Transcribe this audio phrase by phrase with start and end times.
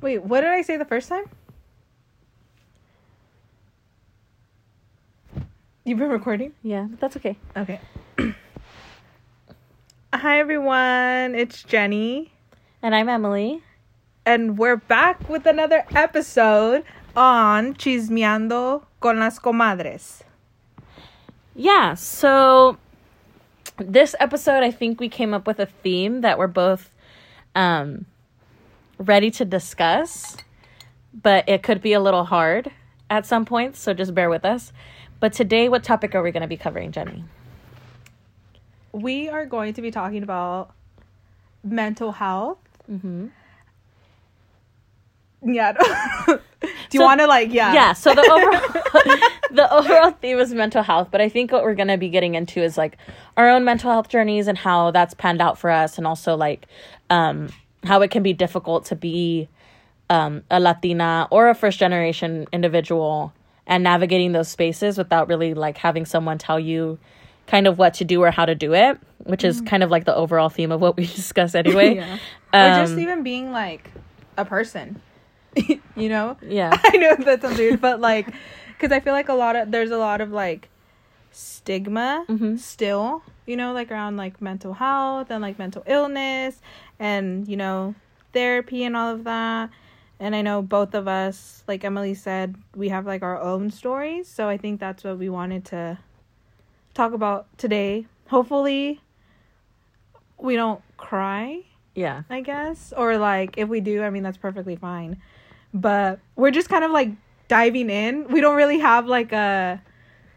[0.00, 1.24] Wait, what did I say the first time?
[5.84, 6.52] You've been recording?
[6.62, 7.36] Yeah, that's okay.
[7.56, 7.80] Okay.
[10.14, 12.32] Hi everyone, it's Jenny,
[12.82, 13.62] And I'm Emily.
[14.26, 16.84] and we're back with another episode
[17.16, 20.22] on Chismeando con las comadres.
[21.54, 22.76] Yeah, so
[23.78, 26.90] this episode, I think we came up with a theme that we're both
[27.54, 28.04] um,
[29.00, 30.36] ready to discuss,
[31.12, 32.70] but it could be a little hard
[33.08, 34.72] at some points, so just bear with us.
[35.18, 37.24] But today, what topic are we going to be covering, Jenny?
[38.92, 40.72] We are going to be talking about
[41.64, 42.58] mental health.
[42.90, 43.26] Mm-hmm.
[45.42, 45.72] Yeah.
[46.26, 46.38] Do
[46.92, 47.72] you So- want to like yeah?
[47.72, 51.74] Yeah, so the overall the overall theme is mental health, but I think what we're
[51.74, 52.98] gonna be getting into is like
[53.38, 56.66] our own mental health journeys and how that's panned out for us, and also like
[57.08, 57.48] um,
[57.84, 59.48] how it can be difficult to be
[60.08, 63.32] um, a Latina or a first generation individual
[63.66, 66.98] and navigating those spaces without really like having someone tell you
[67.46, 70.04] kind of what to do or how to do it, which is kind of like
[70.04, 71.94] the overall theme of what we discuss anyway.
[71.96, 72.14] yeah.
[72.52, 73.90] or just Um, even being like
[74.36, 75.00] a person.
[75.96, 76.36] you know?
[76.42, 76.70] Yeah.
[76.72, 78.32] I know that sounds weird, but like,
[78.68, 80.68] because I feel like a lot of there's a lot of like
[81.32, 82.58] stigma Mhm.
[82.58, 86.60] still, you know, like around like mental health and like mental illness
[86.98, 87.94] and you know
[88.32, 89.70] therapy and all of that.
[90.18, 94.28] And I know both of us, like Emily said, we have like our own stories,
[94.28, 95.98] so I think that's what we wanted to
[96.92, 98.06] talk about today.
[98.28, 99.00] Hopefully,
[100.38, 101.62] we don't cry.
[101.94, 102.22] Yeah.
[102.30, 102.92] I guess.
[102.96, 105.20] Or like if we do, I mean that's perfectly fine.
[105.72, 107.10] But we're just kind of like
[107.48, 108.28] diving in.
[108.28, 109.80] We don't really have like a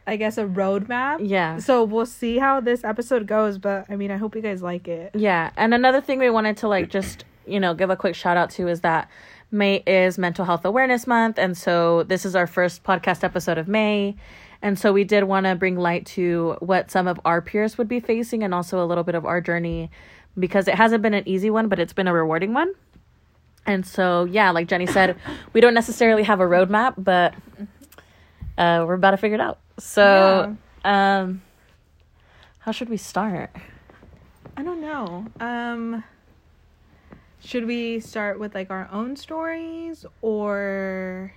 [0.05, 1.27] I guess a roadmap.
[1.27, 1.57] Yeah.
[1.57, 4.87] So we'll see how this episode goes, but I mean I hope you guys like
[4.87, 5.11] it.
[5.15, 8.37] Yeah, and another thing we wanted to like just you know give a quick shout
[8.37, 9.09] out to is that
[9.51, 13.67] May is Mental Health Awareness Month, and so this is our first podcast episode of
[13.67, 14.15] May,
[14.61, 17.87] and so we did want to bring light to what some of our peers would
[17.87, 19.91] be facing, and also a little bit of our journey,
[20.37, 22.73] because it hasn't been an easy one, but it's been a rewarding one.
[23.65, 25.15] And so yeah, like Jenny said,
[25.53, 27.33] we don't necessarily have a roadmap, but
[28.57, 29.59] uh, we're about to figure it out.
[29.79, 31.41] So um,
[32.59, 33.51] how should we start?
[34.55, 35.25] I don't know.
[35.39, 36.03] Um
[37.45, 41.33] should we start with like our own stories or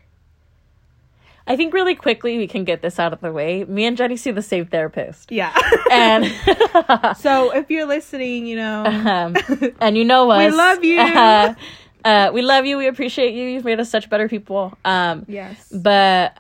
[1.49, 3.65] I think really quickly we can get this out of the way.
[3.65, 5.31] Me and Jenny see the same therapist.
[5.31, 5.57] yeah.
[5.91, 6.27] And
[7.17, 9.37] so if you're listening, you know, um,
[9.81, 10.51] and you know us.
[10.51, 11.01] We love you.
[11.01, 11.55] Uh,
[12.05, 12.77] uh, we love you.
[12.77, 13.45] We appreciate you.
[13.49, 14.77] You've made us such better people.
[14.85, 15.69] Um, yes.
[15.73, 16.37] but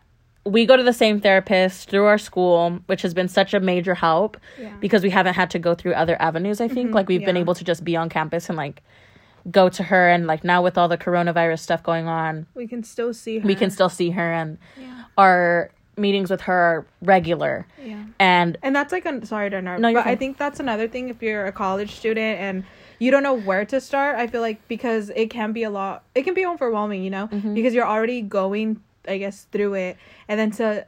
[0.46, 3.94] we go to the same therapist through our school, which has been such a major
[3.94, 4.72] help Yeah.
[4.80, 6.60] because we haven't had to go through other avenues.
[6.60, 8.82] I think like we've been able to just be on campus and like
[9.50, 12.82] go to her and like now with all the coronavirus stuff going on, We can
[12.84, 13.46] still see her.
[13.46, 15.04] we can still see her and Yeah.
[15.18, 17.66] our meetings with her are regular.
[17.84, 18.04] Yeah.
[18.20, 21.08] And And that's like a sorry to interrupt, No, but I think that's another thing
[21.08, 22.64] if you're a college student and
[22.98, 24.16] you don't know where to start.
[24.16, 27.26] I feel like because it can be a lot, it can be overwhelming, you know,
[27.28, 27.54] Mm-hmm.
[27.54, 29.96] because you're already going, I guess, through it,
[30.28, 30.86] and then to,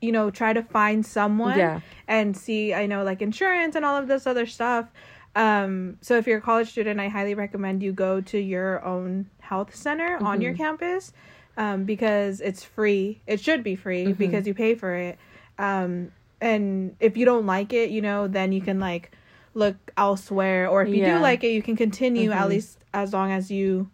[0.00, 1.80] you know, try to find someone Yeah.
[2.06, 4.86] and see, I know, like insurance and all of this other stuff.
[5.34, 9.26] Um, so if you're a college student, I highly recommend you go to your own
[9.40, 10.40] health center on Mm-hmm.
[10.42, 11.12] your campus,
[11.58, 13.20] um, because it's free.
[13.26, 14.12] It should be free Mm-hmm.
[14.18, 15.18] because you pay for it.
[15.58, 19.10] Um, and if you don't like it, you know, then you can like
[19.54, 21.16] look elsewhere, or if you Yeah.
[21.16, 22.48] do like it, you can continue at Mhm.
[22.50, 23.88] least as long as you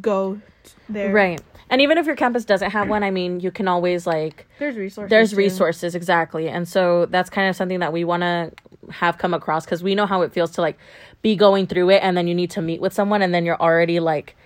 [0.00, 0.40] go
[0.88, 1.12] there.
[1.12, 1.40] right.
[1.68, 4.76] And even if your campus doesn't have one, I mean, you can always like There's
[4.76, 5.10] resources.
[5.10, 5.36] there's too.
[5.36, 6.48] resources exactly.
[6.48, 8.52] And so that's kind of something that we want to
[8.90, 10.78] have come across cuz we know how it feels to like
[11.22, 13.60] be going through it and then you need to meet with someone and then you're
[13.60, 14.36] already like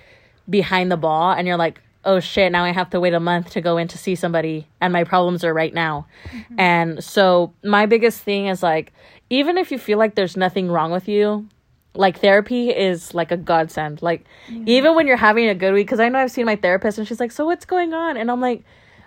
[0.48, 3.50] behind the ball and you're like oh shit now i have to wait a month
[3.50, 6.54] to go in to see somebody and my problems are right now mm-hmm.
[6.58, 8.94] and so my biggest thing is like
[9.28, 11.46] even if you feel like there's nothing wrong with you
[11.94, 14.02] like therapy is like a godsend.
[14.02, 16.98] Like even when you're having a good week because i know i've seen my therapist
[16.98, 18.16] and she's like so what's going on?
[18.16, 18.64] And i'm like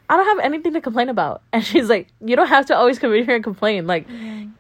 [0.10, 1.42] i don't have anything to complain about.
[1.54, 3.88] And she's like you don't have to always come in here and complain.
[3.88, 4.08] Like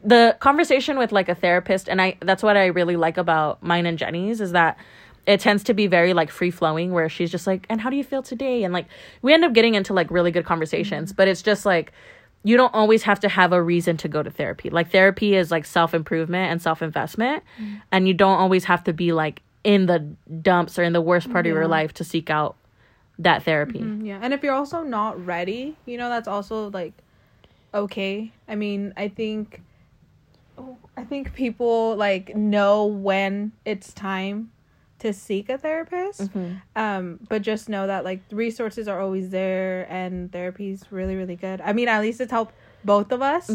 [0.04, 3.86] the conversation with like a therapist and i that's what i really like about mine
[3.86, 4.78] and jenny's is that
[5.26, 7.96] it tends to be very like free flowing where she's just like and how do
[7.96, 8.64] you feel today?
[8.64, 8.88] And like
[9.22, 11.18] we end up getting into like really good conversations mm-hmm.
[11.18, 11.94] but it's just like
[12.44, 14.70] you don't always have to have a reason to go to therapy.
[14.70, 17.44] Like therapy is like self improvement and self investment
[17.92, 20.00] and you don't always have to be like in the
[20.42, 22.56] dumps or in the worst part of your life to seek out
[23.20, 23.80] that therapy.
[23.80, 26.94] Mm, Yeah, and if you're also not ready, you know, that's also like
[27.74, 28.32] okay.
[28.48, 29.62] I mean, I think
[30.58, 34.52] oh, I think people like know when it's time
[35.04, 36.30] to seek a therapist.
[36.76, 41.62] Um, but just know that like resources are always there and therapy's really, really good.
[41.62, 43.50] I mean, at least it's helped both of us,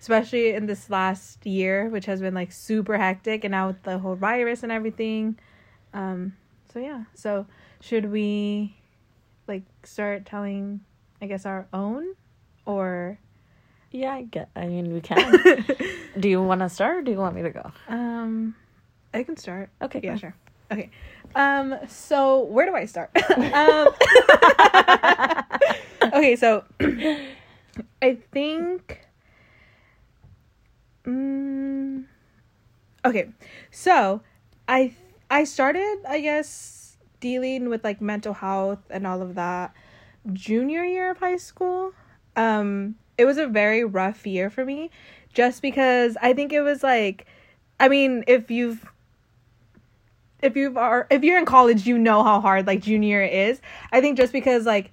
[0.00, 3.98] especially in this last year, which has been like super hectic and now with the
[3.98, 5.38] whole virus and everything.
[5.92, 6.34] Um,
[6.72, 7.04] so yeah.
[7.14, 7.46] So
[7.80, 8.76] should we
[9.48, 10.80] like start telling
[11.20, 12.14] I guess our own
[12.64, 13.18] or
[13.90, 14.48] Yeah, I get.
[14.56, 15.18] I mean, we can.
[16.20, 17.72] do you want to start, or do you want me to go?
[17.88, 18.54] um
[19.12, 19.70] I can start.
[19.82, 20.34] Okay, Yeah, sure.
[20.70, 20.90] Okay.
[21.34, 23.10] Um so where do I start?
[23.52, 23.88] um
[26.12, 26.64] Okay, so
[28.02, 29.06] I think
[31.04, 32.04] mm,
[33.04, 33.28] Okay.
[33.70, 34.20] So,
[34.68, 34.92] I
[35.30, 39.74] I started I guess dealing with like mental health and all of that
[40.32, 41.92] junior year of high school.
[42.36, 44.90] Um it was a very rough year for me
[45.34, 47.26] just because I think it was like
[47.78, 48.84] I mean, if you've
[50.42, 53.60] if you are if you're in college, you know how hard like junior is.
[53.92, 54.92] I think just because like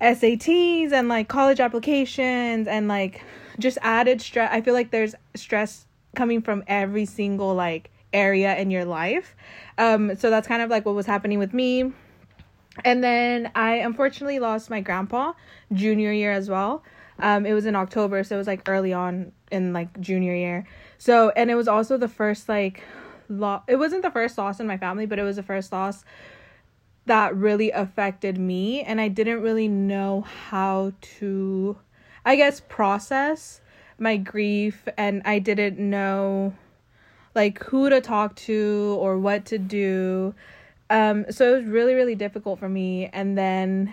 [0.00, 3.22] SATs and like college applications and like
[3.58, 4.50] just added stress.
[4.52, 5.86] I feel like there's stress
[6.16, 9.34] coming from every single like area in your life.
[9.78, 11.92] Um so that's kind of like what was happening with me.
[12.84, 15.34] And then I unfortunately lost my grandpa
[15.72, 16.82] junior year as well.
[17.20, 20.66] Um, it was in October, so it was like early on in like junior year.
[20.98, 22.82] So, and it was also the first like
[23.28, 23.62] loss.
[23.68, 26.04] It wasn't the first loss in my family, but it was the first loss
[27.06, 28.82] that really affected me.
[28.82, 31.76] And I didn't really know how to,
[32.24, 33.60] I guess, process
[33.98, 34.88] my grief.
[34.96, 36.54] And I didn't know
[37.34, 40.34] like who to talk to or what to do.
[40.90, 43.06] Um, so it was really, really difficult for me.
[43.12, 43.92] And then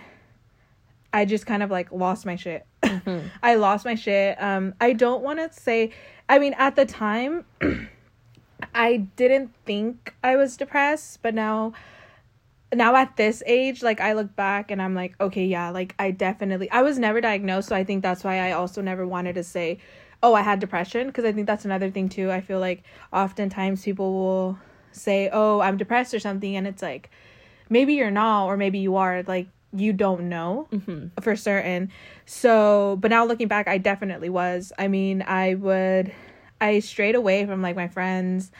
[1.12, 2.66] I just kind of like lost my shit.
[3.42, 4.40] I lost my shit.
[4.40, 5.92] Um, I don't want to say,
[6.28, 7.44] I mean, at the time,
[8.74, 11.72] I didn't think I was depressed, but now,
[12.72, 16.10] now at this age, like I look back and I'm like, okay, yeah, like I
[16.10, 19.44] definitely, I was never diagnosed, so I think that's why I also never wanted to
[19.44, 19.78] say,
[20.22, 22.30] oh, I had depression, because I think that's another thing too.
[22.30, 24.58] I feel like oftentimes people will
[24.92, 27.10] say, oh, I'm depressed or something, and it's like,
[27.68, 31.06] maybe you're not, or maybe you are, like you don't know mm-hmm.
[31.20, 31.90] for certain.
[32.26, 34.72] So, but now looking back, I definitely was.
[34.78, 36.12] I mean, I would,
[36.62, 38.52] I strayed away from like my friends.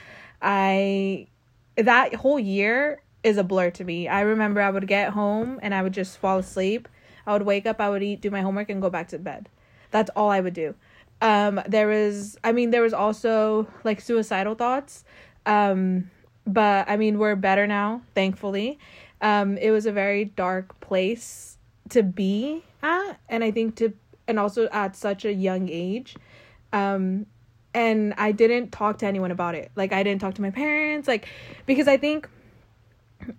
[0.42, 1.28] I,
[1.76, 4.08] that whole year is a blur to me.
[4.08, 6.88] I remember I would get home and I would just fall asleep.
[7.26, 9.48] I would wake up, I would eat, do my homework, and go back to bed.
[9.92, 10.74] That's all I would do.
[11.20, 15.04] Um, there was, I mean, there was also like suicidal thoughts.
[15.46, 16.10] Um,
[16.44, 18.80] but I mean, we're better now, thankfully.
[19.20, 21.56] Um, it was a very dark place
[21.90, 23.92] to be at, and I think to,
[24.26, 26.16] and also at such a young age.
[26.72, 27.26] Um,
[27.74, 29.70] and I didn't talk to anyone about it.
[29.76, 31.26] Like, I didn't talk to my parents, like,
[31.66, 32.28] because I think,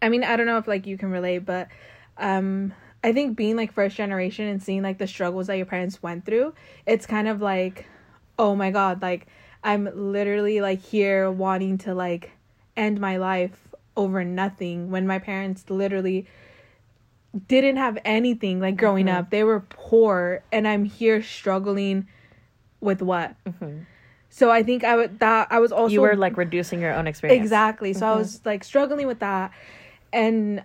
[0.02, 1.68] I mean, I don't know if like you can relate, but,
[2.18, 6.02] um, I think being like first generation and seeing like the struggles that your parents
[6.02, 6.54] went through,
[6.86, 7.86] it's kind of like,
[8.40, 9.28] oh my god, like
[9.64, 12.32] I'm literally like here wanting to like
[12.78, 16.26] end my life over nothing when my parents literally
[17.48, 19.30] didn't have anything like growing up.
[19.30, 22.08] They were poor and I'm here struggling
[22.80, 23.36] with what?
[24.34, 27.06] So I think I would that I was also you were like reducing your own
[27.06, 27.40] experience.
[27.40, 27.94] Exactly.
[27.94, 28.20] So I mm-hmm.
[28.20, 29.52] was like struggling with that.
[30.12, 30.64] And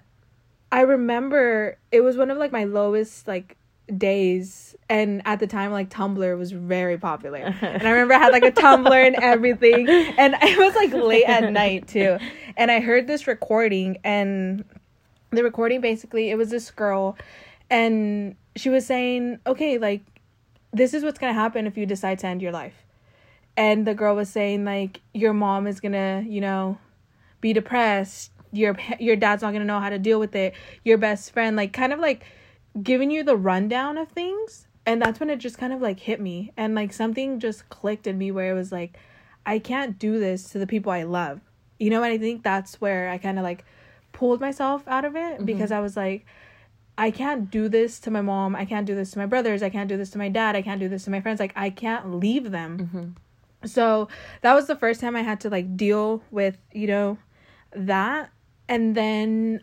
[0.72, 3.58] I remember it was one of like my lowest like
[3.94, 7.40] days and at the time like Tumblr was very popular.
[7.60, 11.26] and I remember I had like a Tumblr and everything and it was like late
[11.26, 12.16] at night too.
[12.56, 14.64] And I heard this recording and
[15.28, 17.18] the recording basically it was this girl
[17.68, 20.00] and she was saying, "Okay, like
[20.72, 22.87] this is what's going to happen if you decide to end your life."
[23.58, 26.78] And the girl was saying like your mom is to, you know,
[27.40, 28.30] be depressed.
[28.52, 30.54] Your your dad's not gonna know how to deal with it.
[30.84, 32.22] Your best friend like kind of like
[32.80, 34.68] giving you the rundown of things.
[34.86, 36.52] And that's when it just kind of like hit me.
[36.56, 38.96] And like something just clicked in me where it was like
[39.44, 41.40] i can't do this to the people i love.
[41.80, 43.64] You know and i think that's where i kind of like
[44.12, 45.44] pulled myself out of it mm-hmm.
[45.44, 46.24] because i was like
[46.96, 48.54] i can't do this to my mom.
[48.54, 49.64] I can't do this to my brothers.
[49.64, 50.54] I can't do this to my dad.
[50.54, 51.40] I can't do this to my friends.
[51.40, 53.08] Like i can't leave them mm-hmm.
[53.64, 54.08] So
[54.42, 57.18] that was the first time i had to like deal with you know
[57.72, 58.30] that.
[58.68, 59.62] And then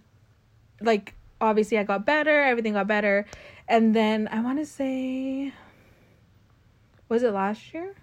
[0.82, 2.42] like obviously i got better.
[2.42, 3.26] Everything got better.
[3.68, 5.54] And then i want to say
[7.08, 7.94] was it last year?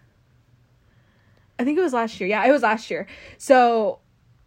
[1.59, 2.29] I think it was last year.
[2.29, 3.07] Yeah it was last year.
[3.39, 3.99] So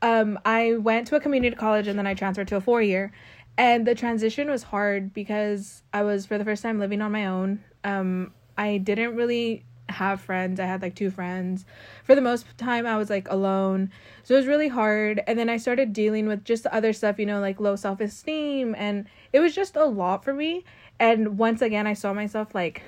[0.01, 3.11] um i went to a community college and then i transferred to a four year
[3.57, 7.25] and the transition was hard because i was for the first time living on my
[7.27, 7.63] own.
[7.83, 10.59] Um i didn't really have friends.
[10.59, 11.65] I had like two friends.
[12.03, 13.91] For the most time, I was like alone.
[14.23, 15.21] So it was really hard.
[15.27, 17.99] And then I started dealing with just the other stuff, you know, like low self
[17.99, 18.75] esteem.
[18.77, 20.63] And it was just a lot for me.
[20.99, 22.81] And once again, I saw myself like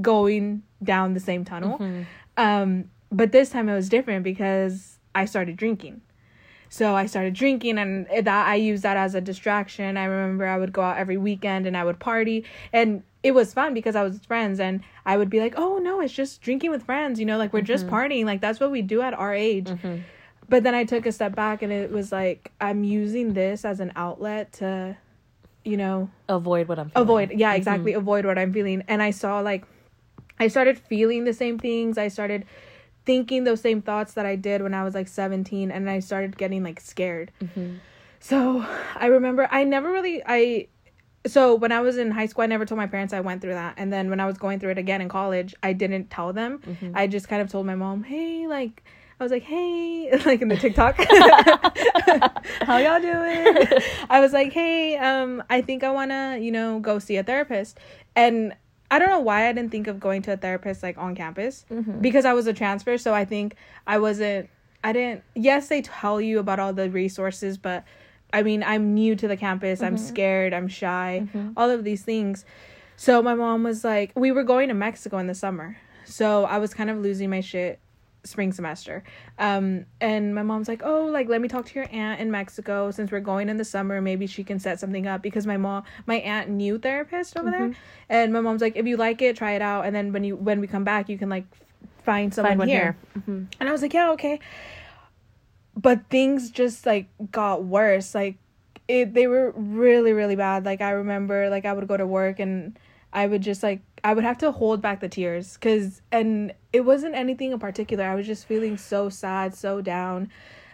[0.00, 1.78] going down the same tunnel.
[1.78, 2.02] Mm-hmm.
[2.36, 6.00] Um, but this time it was different because I started drinking.
[6.68, 9.96] So I started drinking and that I used that as a distraction.
[9.96, 13.52] I remember I would go out every weekend and I would party and it was
[13.52, 16.42] fun because I was with friends and I would be like, "Oh no, it's just
[16.42, 17.94] drinking with friends, you know, like we're just mm-hmm.
[17.94, 18.24] partying.
[18.26, 20.02] Like that's what we do at our age." Mm-hmm.
[20.48, 23.80] But then I took a step back and it was like I'm using this as
[23.80, 24.96] an outlet to
[25.64, 27.02] you know, Avoid what I'm feeling.
[27.02, 27.56] avoid yeah mm-hmm.
[27.56, 29.64] exactly avoid what i'm feeling and i saw like
[30.38, 32.44] i started feeling the same things i started
[33.06, 36.36] thinking those same thoughts that i did when i was like 17 and i started
[36.36, 37.32] getting like scared
[38.20, 38.64] so
[38.96, 40.68] i remember i never really i
[41.26, 43.54] so when i was in high school i never told my parents i went through
[43.54, 46.32] that and then when i was going through it again in college i didn't tell
[46.32, 46.60] them
[46.94, 48.82] i just kind of told my mom hey like
[49.20, 50.96] I was like, hey, like in the TikTok,
[52.62, 53.80] how y'all doing?
[54.10, 57.78] I was like, hey, um, I think I wanna, you know, go see a therapist,
[58.16, 58.54] and
[58.90, 61.64] I don't know why I didn't think of going to a therapist like on campus
[62.00, 64.50] because I was a transfer, so I think I wasn't.
[64.82, 65.22] I didn't.
[65.34, 67.84] Yes, they tell you about all the resources, but
[68.34, 69.80] I mean, I'm new to the campus.
[69.80, 70.52] I'm scared.
[70.52, 71.26] I'm shy.
[71.56, 72.44] All of these things.
[72.96, 76.58] So my mom was like, we were going to Mexico in the summer, so I
[76.58, 77.78] was kind of losing my shit
[78.22, 79.02] spring semester.
[79.38, 82.90] Um, and my mom's like, oh, like let me talk to your aunt in Mexico
[82.90, 84.00] since we're going in the summer.
[84.00, 87.74] Maybe she can set something up because my mom, my aunt knew therapist over there,
[88.08, 90.36] and my mom's like, if you like it, try it out, and then when you
[90.36, 91.44] when we come back, you can like
[92.04, 92.96] find someone Find here.
[93.14, 93.22] here.
[93.28, 93.46] Mhm.
[93.60, 94.38] And I was like, yeah, okay.
[95.76, 98.14] But things just like got worse.
[98.14, 98.36] Like
[98.88, 100.64] it they were really really bad.
[100.64, 102.78] Like I remember like I would go to work and
[103.12, 106.82] I would just like I would have to hold back the tears cuz and it
[106.82, 108.04] wasn't anything in particular.
[108.04, 110.30] I was just feeling so sad, so down.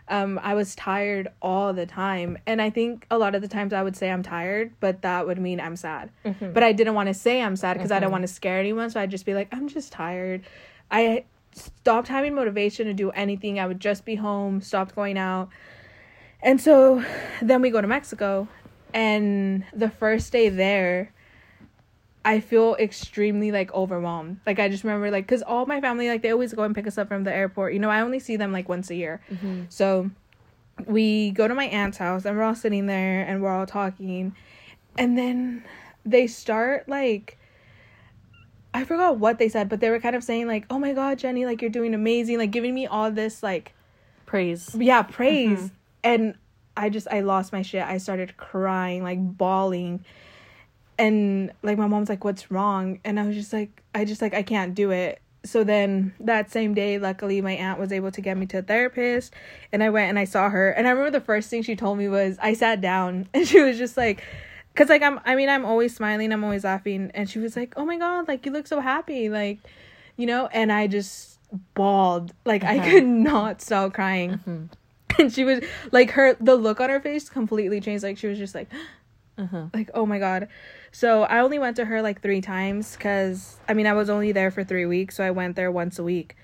[0.09, 2.37] Um I was tired all the time.
[2.47, 5.26] And I think a lot of the times I would say I'm tired, but that
[5.26, 6.11] would mean I'm sad.
[6.52, 8.90] But I didn't want to say I'm sad because I don't want to scare anyone,
[8.90, 10.42] so I'd just be like I'm just tired.
[10.90, 13.59] I stopped having motivation to do anything.
[13.59, 15.49] I would just be home, stopped going out.
[16.42, 17.04] And so
[17.42, 18.49] then we go to Mexico
[18.95, 21.12] and the first day there
[22.23, 24.40] I feel extremely like overwhelmed.
[24.47, 26.87] Like I just remember like cuz all my family like they always go and pick
[26.87, 27.73] us up from the airport.
[27.73, 29.21] You know, I only see them like once a year.
[29.30, 29.64] Mm-hmm.
[29.71, 30.11] So
[30.87, 34.35] we go to my aunt's house and we're all sitting there and we're all talking
[34.99, 35.64] and then
[36.04, 37.38] they start like
[38.72, 41.18] I forgot what they said, but they were kind of saying like, "Oh my god,
[41.18, 43.74] Jenny, like you're doing amazing." Like giving me all this like
[44.30, 44.76] Praise.
[44.78, 45.58] yeah praise.
[45.58, 45.66] Mm-hmm.
[46.04, 46.34] And
[46.76, 47.82] i just i lost my shit.
[47.82, 50.04] I started crying like bawling.
[50.98, 53.00] And like my mom's like what's wrong?
[53.04, 55.20] And i was just like i just like i can't do it.
[55.44, 58.62] So then that same day luckily my aunt was able to get me to a
[58.62, 59.34] therapist
[59.72, 60.70] and i went and i saw her.
[60.70, 63.26] And i remember the first thing she told me was i sat down.
[63.34, 64.22] And she was just like
[64.72, 67.10] because like i'm i mean i'm always smiling i'm always laughing.
[67.14, 69.58] And she was like oh my god like you look so happy like
[70.16, 70.46] you know?
[70.48, 71.38] And i just
[71.74, 72.32] bawled.
[72.44, 72.90] Like i Uh-huh.
[72.90, 74.68] could not stop crying.
[75.18, 75.60] And she was
[75.92, 78.04] like her the look on her face completely changed.
[78.04, 78.68] Like she was just like
[79.38, 79.66] Uh-huh.
[79.74, 80.48] like oh my god.
[80.92, 84.32] So i only went to her like three times because i mean i was only
[84.32, 86.36] there for three weeks so i went there once a week.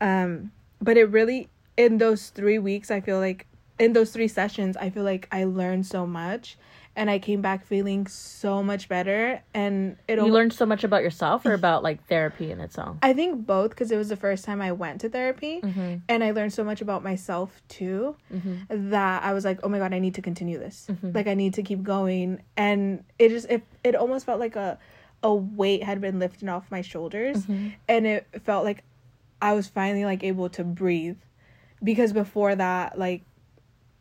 [0.00, 3.46] Um but it really in those three weeks i feel like
[3.78, 6.56] in those three sessions i feel like i learned so much
[6.96, 11.02] and i came back feeling so much better and it You learned so much about
[11.02, 12.96] yourself or about like therapy in itself?
[13.02, 15.96] I think both because it was the first time I went to therapy mm-hmm.
[16.08, 18.90] and I learned so much about myself too mm-hmm.
[18.90, 20.86] that I was like, oh my god, I need to continue this.
[20.90, 21.12] Mm-hmm.
[21.14, 24.78] Like I need to keep going, and it just it it almost felt like a
[25.22, 27.44] a weight had been lifted off my shoulders,
[27.88, 28.84] and it felt like
[29.40, 31.18] I was finally like able to breathe.
[31.82, 33.22] Because before that like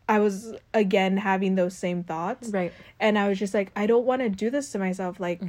[0.10, 2.74] I was again having those same thoughts Right.
[3.00, 5.20] and I was just like, I don't want to do this to myself.
[5.20, 5.42] Like,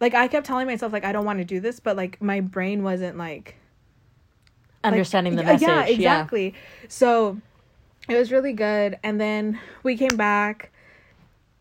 [0.00, 2.40] like I kept telling myself like I don't want to do this, but like my
[2.40, 3.56] brain wasn't like
[4.84, 5.68] like- Understanding the message.
[5.68, 6.54] Yeah, exactly.
[6.88, 7.38] So
[8.08, 10.70] it was really good, and then we came back,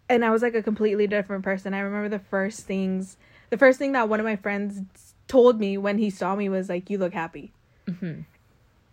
[0.07, 1.73] and I was like a completely different person.
[1.73, 3.17] I remember the first things,
[3.49, 4.81] the first thing that one of my friends
[5.27, 7.51] told me when he saw me was like, "You look happy,"
[7.87, 8.21] Mm-hmm.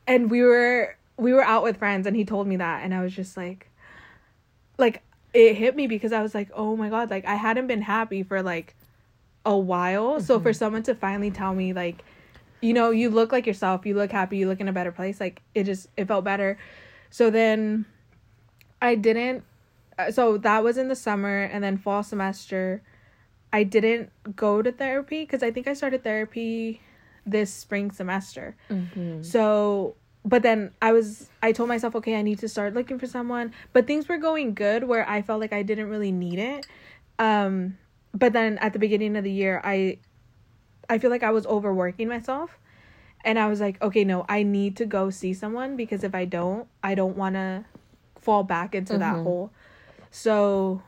[0.08, 3.02] and we were we were out with friends, and he told me that, and I
[3.02, 3.70] was just like,
[4.78, 5.02] like
[5.32, 8.22] it hit me because I was like, oh my god, like I hadn't been happy
[8.22, 8.74] for like
[9.44, 10.20] a while.
[10.20, 12.04] So for someone to finally tell me like,
[12.60, 15.20] you know, you look like yourself, you look happy, you look in a better place,
[15.20, 16.56] like it just it felt better.
[17.10, 17.84] So then
[18.80, 19.44] I didn't
[19.98, 22.82] uh, so that was in the summer and then fall semester
[23.52, 26.80] I didn't go to therapy cuz I think I started therapy
[27.26, 28.56] this spring semester.
[28.70, 29.22] Mm-hmm.
[29.22, 33.06] So, but then I was, I told myself, okay, I need to start looking for
[33.06, 33.52] someone.
[33.72, 36.66] But things were going good where I felt like I didn't really need it.
[37.18, 37.78] Um,
[38.14, 39.98] but then at the beginning of the year, I,
[40.88, 42.58] I feel like I was overworking myself.
[43.24, 46.24] And I was like, okay, no, I need to go see someone because if I
[46.24, 47.64] don't, I don't want to
[48.20, 49.22] fall back into that Mhm.
[49.24, 49.50] hole.
[50.10, 50.82] So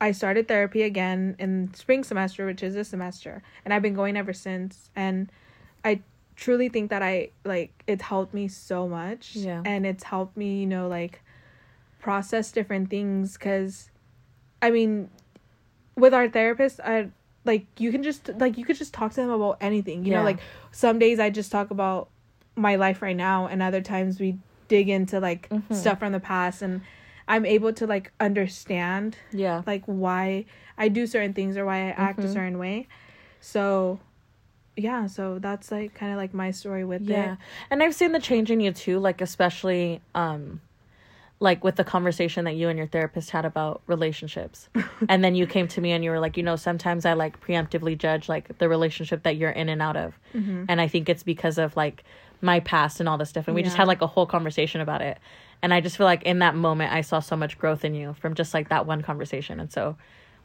[0.00, 4.16] I started therapy again in spring semester, which is this semester, and I've been going
[4.16, 4.90] ever since.
[4.96, 5.30] And
[5.84, 6.00] I
[6.40, 9.36] truly think that I like it's helped me so much.
[9.36, 9.62] Yeah.
[9.64, 11.20] And it's helped me, you know, like
[12.00, 13.90] process different things cuz
[14.62, 15.10] I mean
[15.96, 17.10] with our therapist, I
[17.44, 20.04] like you can just like you could just talk to them about anything.
[20.04, 20.18] You Yeah.
[20.20, 20.40] know, like
[20.72, 22.08] some days I just talk about
[22.56, 25.74] my life right now and other times we dig into like Mhm.
[25.74, 26.80] stuff from the past and
[27.28, 29.62] I'm able to like understand Yeah.
[29.66, 30.46] like why
[30.78, 32.32] I do certain things or why I act a Mhm.
[32.32, 32.88] certain way.
[33.40, 34.00] So
[34.76, 37.32] yeah, so that's like kind of like my story with Yeah.
[37.32, 37.38] it.
[37.70, 40.60] And I've seen the change in you too, like especially um
[41.42, 44.68] like with the conversation that you and your therapist had about relationships.
[45.08, 47.40] and then you came to me and you were like, you know, sometimes I like
[47.40, 50.18] preemptively judge like the relationship that you're in and out of.
[50.34, 50.66] Mm-hmm.
[50.68, 52.04] And I think it's because of like
[52.42, 53.48] my past and all this stuff.
[53.48, 55.18] And we just had like a whole conversation about it.
[55.62, 58.14] And I just feel like in that moment I saw so much growth in you
[58.20, 59.60] from just like that one conversation.
[59.60, 59.96] And so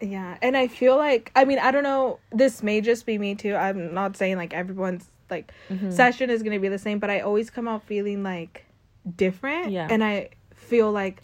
[0.01, 2.19] Yeah, and I feel like I mean I don't know.
[2.31, 3.55] This may just be me too.
[3.55, 5.91] I'm not saying like everyone's like Mm-hmm.
[5.91, 8.65] session is gonna be the same, but I always come out feeling like
[9.17, 9.71] different.
[9.71, 9.87] Yeah.
[9.89, 11.21] and I feel like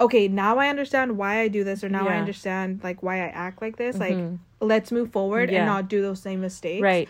[0.00, 3.28] okay now I understand why I do this or now I understand like why I
[3.28, 3.96] act like this.
[3.96, 4.00] Mhm.
[4.00, 5.58] Like let's move forward Yeah.
[5.58, 6.82] and not do those same mistakes.
[6.82, 7.08] right.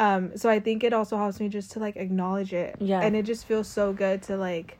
[0.00, 0.36] Um.
[0.36, 2.76] So I think it also helps me just to like acknowledge it.
[2.80, 3.00] Yeah.
[3.00, 4.78] and it just feels so good to like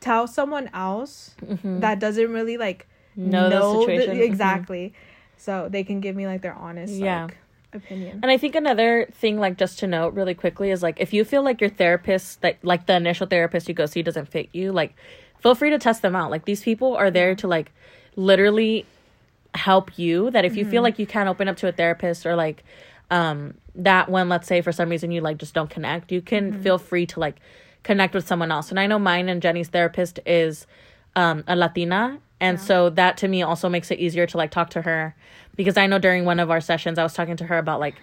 [0.00, 1.80] tell someone else Mhm.
[1.80, 4.16] that doesn't really like Know the situation.
[4.18, 4.24] Mhm.
[4.24, 4.92] exactly
[5.36, 7.24] so they can give me like their honest Yeah.
[7.24, 7.36] like
[7.74, 11.12] opinion And I think another thing, like just to note really quickly, is like if
[11.12, 14.48] you feel like your therapist, that like the initial therapist you go see doesn't fit
[14.52, 14.94] you, like
[15.40, 16.30] feel free to test them out.
[16.30, 17.72] Like these people are there to like
[18.14, 18.84] literally
[19.54, 20.30] help you.
[20.30, 22.62] That if you feel like you can't open up to a therapist or like
[23.10, 26.52] um that one, let's say for some reason you like just don't connect, you can
[26.62, 27.36] feel free to like
[27.82, 28.70] connect with someone else.
[28.70, 30.66] And I know mine and Jenny's therapist is
[31.16, 32.18] um a Latina.
[32.42, 35.14] And so that to me also makes it easier to like talk to her
[35.56, 37.94] because I know during one of our sessions I was talking to her about like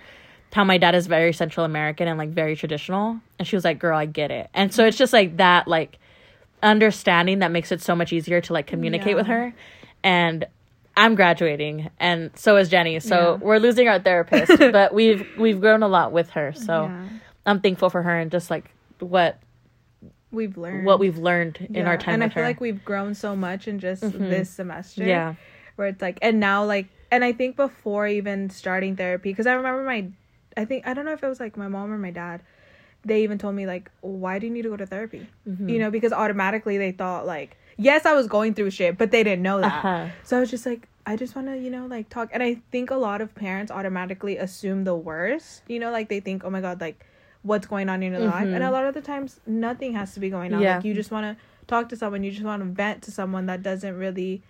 [0.53, 3.19] how my dad is very Central American and like very traditional.
[3.37, 4.49] And she was like, Girl, I get it.
[4.53, 5.99] And so it's just like that like
[6.63, 9.53] understanding that makes it so much easier to like communicate with her.
[10.03, 10.45] And
[10.97, 12.99] I'm graduating and so is Jenny.
[12.99, 13.45] So Yeah.
[13.45, 16.53] we're losing our therapist, but we've we've grown a lot with her.
[16.53, 17.07] So yeah.
[17.45, 19.37] I'm thankful for her and just like what
[20.31, 22.49] we've learned what we've learned in our time and i feel her.
[22.49, 24.29] like we've grown so much in just Mhm.
[24.29, 25.33] this semester yeah.
[25.75, 29.53] where it's like and now like and i think before even starting therapy because i
[29.53, 30.05] remember my
[30.55, 32.41] i think i don't know if it was like my mom or my dad
[33.05, 35.69] they even told me like why do you need to go to therapy Mhm.
[35.69, 39.23] you know because automatically they thought like yes i was going through shit but they
[39.23, 40.07] didn't know that Uh-huh.
[40.23, 42.57] so i was just like i just want to you know like talk and i
[42.71, 46.49] think a lot of parents automatically assume the worst you know like they think oh
[46.51, 47.03] my god like
[47.43, 48.71] what's going on in your life and a Mhm.
[48.71, 50.75] lot of the times nothing has to be going on Yeah.
[50.77, 53.45] like you just want to talk to someone you just want to vent to someone
[53.45, 54.41] that doesn't really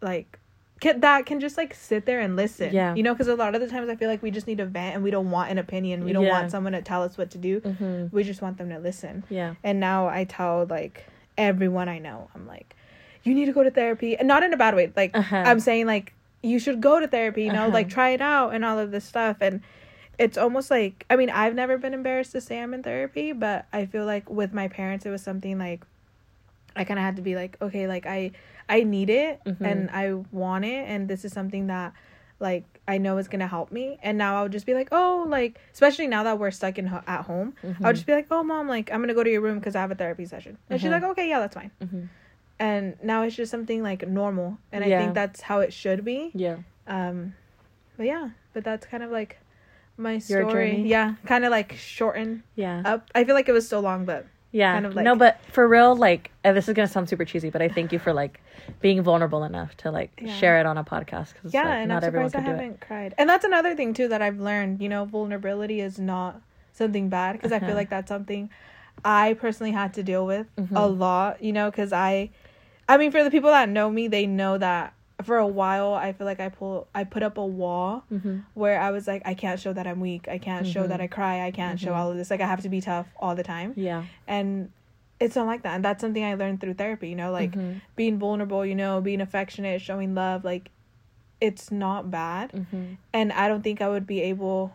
[0.00, 0.38] like
[0.80, 2.94] can, that can just like sit there and listen Yeah.
[2.94, 4.66] you know because a lot of the times i feel like we just need to
[4.66, 6.30] vent and we don't want an opinion we don't Yeah.
[6.38, 8.12] want someone to tell us what to do Mhm.
[8.12, 9.54] we just want them to listen Yeah.
[9.64, 11.04] and now I tell like
[11.36, 12.74] everyone I know, I'm like,
[13.22, 14.90] you need to go to therapy, and not in a bad way.
[14.96, 15.36] Like Uh-huh.
[15.46, 17.44] I'm saying, like you should go to therapy.
[17.44, 17.72] You know, Uh-huh.
[17.74, 19.36] like try it out and all of this stuff.
[19.40, 19.60] And
[20.18, 23.66] it's almost like I mean, I've never been embarrassed to say I'm in therapy, but
[23.72, 25.84] I feel like with my parents, it was something like
[26.76, 28.32] I kind of had to be like, okay, like I
[28.68, 29.60] I need it Mhm.
[29.60, 31.92] and I want it, and this is something that
[32.40, 33.98] like I know is gonna help me.
[34.02, 36.86] And now I would just be like, oh, like especially now that we're stuck in
[36.86, 37.84] ho- at home, Mm-hmm.
[37.84, 39.74] I would just be like, oh, mom, like I'm gonna go to your room because
[39.76, 40.92] I have a therapy session, and she's Mhm.
[40.94, 41.70] like, okay, yeah, that's fine.
[41.82, 42.08] Mhm.
[42.60, 46.30] And now it's just something like normal, and I think that's how it should be.
[46.34, 46.56] Yeah.
[46.88, 47.34] Um,
[47.96, 49.38] but yeah, but that's kind of like
[49.98, 50.82] my story.
[50.86, 52.82] Yeah, kind of like shorten Yeah.
[52.84, 53.10] up.
[53.14, 55.94] I feel like it was so long, but yeah kind of no but for real
[55.94, 58.40] like and this is gonna sound super cheesy but i thank you for like
[58.80, 60.40] being vulnerable enough to like Yeah.
[60.40, 62.56] share it on a podcast because yeah, like, and not I'm everyone surprised I do
[62.56, 63.14] it haven't cried.
[63.18, 64.80] And that's another thing too that I've learned.
[64.80, 66.40] You know, vulnerability is not
[66.72, 67.66] something bad because I Uh-huh.
[67.66, 68.48] feel like that's something
[69.04, 70.98] I personally had to deal with a Mhm.
[70.98, 71.42] lot.
[71.42, 72.30] You know, because I,
[72.88, 76.12] I mean, for the people that know me, they know that for a while I
[76.12, 78.38] feel like I pull I put up a wall mm-hmm.
[78.54, 80.28] where I was like I can't show that I'm weak.
[80.28, 81.04] I can't show that Mhm.
[81.04, 81.46] I cry.
[81.46, 81.96] I can't show Mhm.
[81.96, 82.30] all of this.
[82.30, 83.72] Like I have to be tough all the time.
[83.76, 84.70] yeah And
[85.20, 85.74] it's not like that.
[85.74, 87.80] And that's something I learned through therapy, you know, like Mhm.
[87.96, 90.70] being vulnerable, you know, being affectionate, showing love, like
[91.40, 92.96] it's not bad Mhm.
[93.12, 94.74] and I don't think I would be able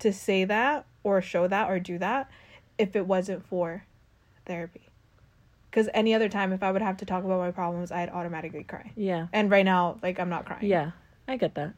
[0.00, 2.28] to say that or show that or do that
[2.78, 3.84] if it wasn't for
[4.44, 4.85] therapy.
[5.76, 8.64] Because any other time, if I would have to talk about my problems, I'd automatically
[8.64, 8.92] cry.
[8.96, 9.26] Yeah.
[9.30, 10.64] And right now, like, I'm not crying.
[10.64, 10.92] Yeah.
[11.28, 11.74] I get that.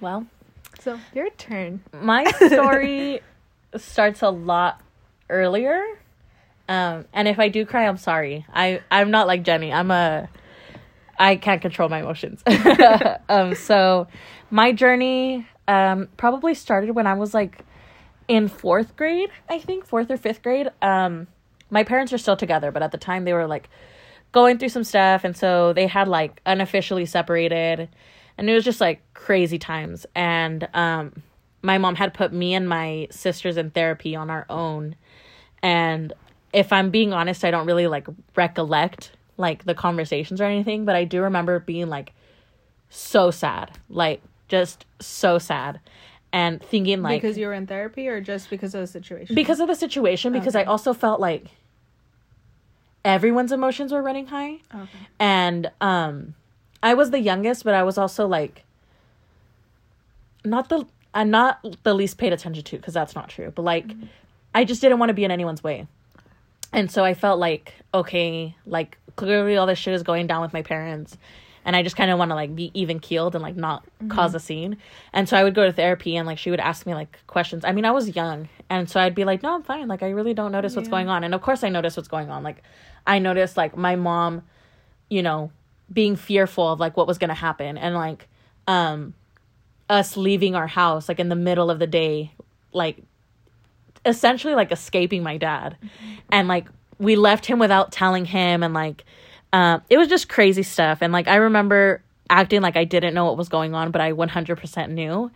[0.00, 0.26] Well,
[0.80, 1.84] So, your turn.
[1.92, 3.20] my story
[3.76, 4.80] starts a lot
[5.30, 5.80] earlier.
[6.68, 8.44] Um, and if I do cry, I'm sorry.
[8.52, 9.72] I I'm not like Jenny.
[9.72, 10.28] I'm a
[11.16, 12.42] I can't control my emotions.
[13.28, 14.08] um, so
[14.50, 17.64] my journey um probably started when I was like
[18.26, 20.70] in fourth grade, I think fourth or fifth grade.
[20.82, 21.28] Um,
[21.70, 23.68] my parents are still together, but at the time they were like
[24.32, 27.88] going through some stuff, and so they had like unofficially separated,
[28.36, 30.06] and it was just like crazy times.
[30.14, 31.22] And um,
[31.62, 34.96] my mom had put me and my sisters in therapy on our own,
[35.62, 36.12] and
[36.52, 40.96] if I'm being honest, I don't really like recollect like the conversations or anything, but
[40.96, 42.12] I do remember being like
[42.90, 45.80] so sad, like just so sad,
[46.32, 49.34] and thinking like because you were in therapy or just because of the situation?
[49.34, 51.46] because of the situation because i also felt like
[53.04, 54.58] everyone's emotions were running high.
[54.74, 54.88] Okay.
[55.18, 56.34] and um
[56.82, 58.64] i was the youngest but i was also like
[60.44, 63.86] not the i'm not the least paid attention to because that's not true but like
[64.54, 65.86] i just didn't want to be in anyone's way.
[66.72, 70.52] And so i felt like okay like clearly all this shit is going down with
[70.52, 71.16] my parents
[71.68, 74.34] and i just kind of want to like be even keeled and like not cause
[74.34, 74.76] a scene.
[75.12, 77.64] And so i would go to therapy and like she would ask me like questions.
[77.64, 79.86] I mean i was young and so i'd be like no i'm fine.
[79.86, 81.22] Like i really don't notice what's going on.
[81.22, 82.42] And of course i noticed what's going on.
[82.42, 82.62] Like
[83.06, 84.42] i noticed like my mom
[85.10, 85.52] you know
[85.92, 88.28] being fearful of like what was going to happen and like
[88.66, 89.14] um
[89.88, 92.30] us leaving our house like in the middle of the day
[92.72, 93.02] like
[94.04, 95.76] essentially like escaping my dad.
[96.30, 99.04] And like we left him without telling him and like
[99.52, 100.98] um it was just crazy stuff.
[101.00, 104.12] And like i remember acting like i didn't know what was going on but i
[104.12, 105.30] 100% knew.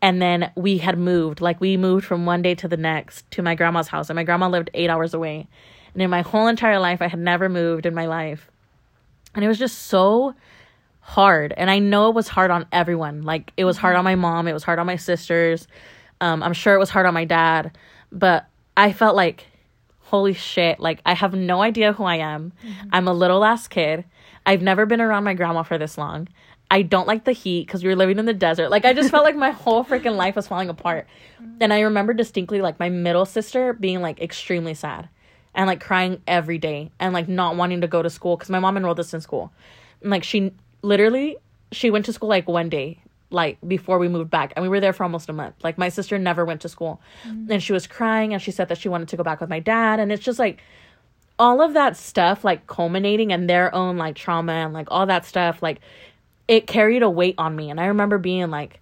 [0.00, 1.40] And then we had moved.
[1.40, 4.24] Like we moved from one day to the next to my grandma's house and my
[4.24, 5.46] grandma lived eight hours away.
[5.94, 8.50] And in my whole entire life i had never moved in my life.
[9.34, 10.34] And it was just so
[11.00, 11.54] hard.
[11.56, 13.22] And i know it was hard on everyone.
[13.22, 14.48] Like it was hard on my mom.
[14.48, 15.68] It was hard on my sisters.
[16.20, 17.76] Um, i'm sure it was hard on my dad.
[18.10, 18.46] But
[18.76, 19.46] i felt like
[20.12, 22.52] holy shit like i have no idea who i am.
[22.62, 22.88] Mm-hmm.
[22.92, 24.04] I'm a little ass kid.
[24.44, 26.28] I've never been around my grandma for this long.
[26.70, 28.68] I don't like the heat because we were living in the desert.
[28.68, 31.06] Like i just felt like my whole freaking life was falling apart.
[31.60, 35.08] And i remember distinctly like my middle sister being like extremely sad
[35.54, 38.58] and like crying every day and like not wanting to go to school because my
[38.58, 39.50] mom enrolled us in school.
[40.02, 41.38] And like she literally
[41.72, 43.01] she went to school like one day
[43.32, 44.52] like before we moved back.
[44.54, 45.54] And we were there for almost a month.
[45.62, 47.00] Like my sister never went to school.
[47.26, 47.52] Mm-hmm.
[47.52, 49.60] And she was crying and she said that she wanted to go back with my
[49.60, 50.00] dad.
[50.00, 50.62] And it's just like
[51.38, 55.24] all of that stuff like culminating in their own like trauma and like all that
[55.24, 55.80] stuff like
[56.48, 57.70] it carried a weight on me.
[57.70, 58.80] And i remember being like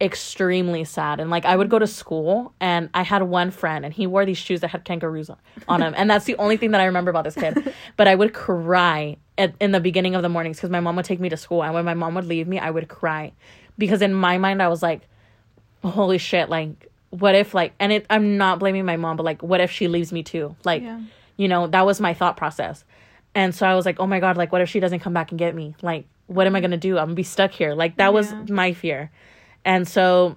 [0.00, 1.20] extremely sad.
[1.20, 4.26] And like i would go to school and i had one friend and he wore
[4.26, 6.84] these shoes that had kangaroos on, on them and that's the only thing that i
[6.84, 7.72] remember about this kid.
[7.96, 11.04] But i would cry at, in the beginning of the mornings because my mom would
[11.04, 11.62] take me to school.
[11.62, 13.32] And when my mom would leave me i would cry
[13.78, 15.02] because in my mind i was like
[15.82, 19.42] holy shit like what if like and it i'm not blaming my mom but like
[19.42, 20.56] what if she leaves me too?
[20.64, 21.00] Like Yeah.
[21.36, 22.84] you know that was my thought process.
[23.36, 25.30] And so i was like oh my god like what if she doesn't come back
[25.30, 25.76] and get me?
[25.80, 26.98] Like what am i gonna do?
[26.98, 27.74] I'm gonna be stuck here.
[27.74, 29.10] Like that was my fear.
[29.64, 30.36] And so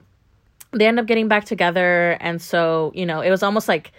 [0.71, 2.17] they end up getting back together.
[2.19, 3.91] And so you know it was almost like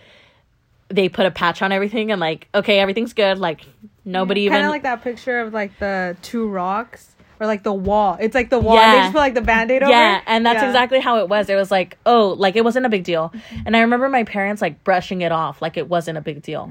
[0.88, 3.38] they put a patch on everything and like okay everything's good.
[3.38, 3.62] Like
[4.04, 4.54] nobody even.
[4.54, 8.16] Kind of like that picture of like the two rocks or like the wall.
[8.20, 8.78] It's like the wall.
[8.78, 9.90] and They just put like the band aid over.
[9.90, 10.68] yeah and that's Yeah.
[10.68, 13.32] exactly how it was it was like oh like it wasn't a big deal
[13.66, 16.70] and i remember my parents like brushing it off like it wasn't a big deal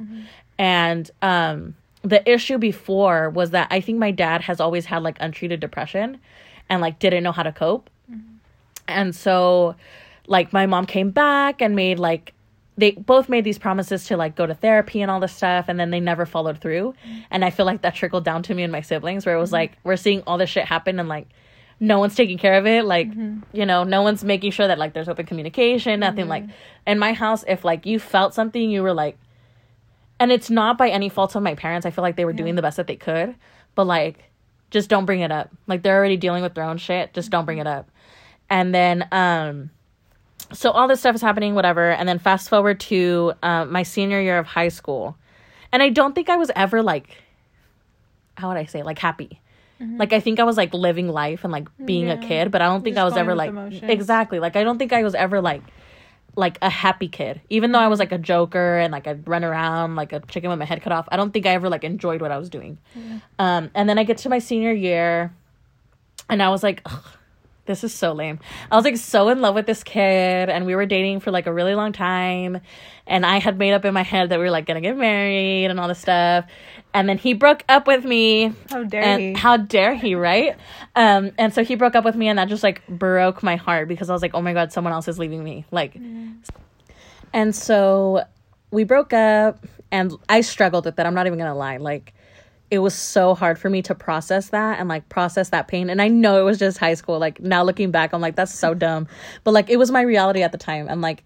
[0.60, 5.17] and um the issue before was that i think my dad has always had like
[5.19, 6.17] untreated depression
[6.69, 7.89] and like didn't know how to cope
[8.88, 9.75] and so
[10.27, 12.34] like my mom came back and made like
[12.77, 15.79] they both made these promises to like go to therapy and all this stuff and
[15.79, 16.93] then they never followed through.
[17.31, 19.49] And i feel like that trickled down to me and my siblings where it was
[19.49, 19.55] mm-hmm.
[19.55, 21.27] like we're seeing all this shit happen and like
[21.79, 22.85] no one's taking care of it.
[22.85, 23.39] Like mm-hmm.
[23.51, 26.29] you know no one's making sure that like there's open communication nothing mm-hmm.
[26.29, 26.43] like
[26.85, 29.17] in my house if like you felt something you were like
[30.19, 31.85] and it's not by any fault of my parents.
[31.85, 33.35] I feel like they were doing the best that they could
[33.75, 34.23] but like
[34.69, 35.49] just don't bring it up.
[35.65, 37.13] Like they're already dealing with their own shit.
[37.13, 37.89] Just don't bring it up.
[38.49, 39.71] And then um
[40.53, 41.91] so all this stuff is happening whatever.
[41.91, 45.17] And then fast forward to uh, my senior year of high school.
[45.71, 47.17] And i don't think i was ever like
[48.36, 49.41] how would i say like happy.
[49.79, 52.65] Like i think i was like living life and like being a kid but i
[52.65, 53.83] don't think Just i was ever like emotions.
[53.83, 54.39] exactly.
[54.39, 55.62] Like i don't think i was ever like
[56.36, 57.41] like a happy kid.
[57.49, 60.49] Even though i was like a joker and like i'd run around like a chicken
[60.49, 62.49] with my head cut off i don't think i ever like enjoyed what i was
[62.49, 62.77] doing.
[63.38, 65.33] Um and then i get to my senior year
[66.29, 67.03] and i was like Ugh,
[67.67, 68.39] this is so lame.
[68.71, 71.45] I was like so in love with this kid and we were dating for like
[71.45, 72.62] a really long time
[73.06, 75.65] and I had made up in my head that we were like gonna get married
[75.65, 76.45] and all this stuff.
[76.93, 78.53] And then he broke up with me.
[78.69, 79.34] How dare he?
[79.34, 80.58] How dare he, right?
[80.95, 83.88] Um and so he broke up with me and that just like broke my heart
[83.88, 85.95] because I was like, "Oh my god, someone else is leaving me." Like
[87.34, 88.23] And so
[88.71, 91.06] we broke up and I struggled with it.
[91.06, 91.77] I'm not even to lie.
[91.77, 92.13] Like
[92.69, 95.89] it was so hard for me to process that and like process that pain.
[95.89, 97.17] And I know it was just high school.
[97.17, 99.08] Like now looking back, I'm like, that's so dumb.
[99.43, 100.88] But like it was my reality at the time.
[100.89, 101.23] And like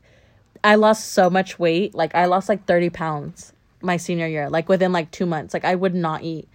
[0.64, 1.96] I lost so much weight.
[1.96, 5.54] Like I lost like 30 pounds my senior year, like within like two months.
[5.54, 6.48] Like I would not eat.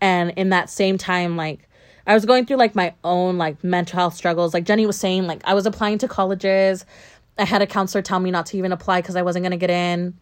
[0.00, 1.68] And in that same time, like
[2.04, 4.52] I was going through like my own like mental health struggles.
[4.54, 6.84] Like Jenny was saying, like I was applying to colleges.
[7.38, 9.70] I had a counselor tell me not to even apply because I wasn't gonna get
[9.70, 10.14] in.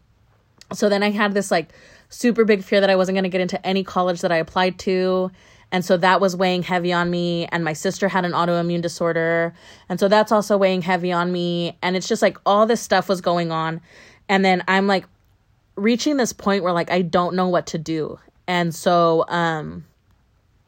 [0.75, 1.71] So then I had this like
[2.11, 4.79] super big fear that I wasn't going to get into any college that I applied
[4.81, 5.31] to.
[5.73, 7.47] And so that was weighing heavy on me.
[7.47, 9.55] And my sister had an autoimmune disorder.
[9.89, 11.79] And so that's also weighing heavy on me.
[11.81, 13.81] And it's just like all this stuff was going on.
[14.29, 15.07] And then I'm like
[15.77, 18.19] reaching this point where like I don't know what to do.
[18.47, 19.87] And so um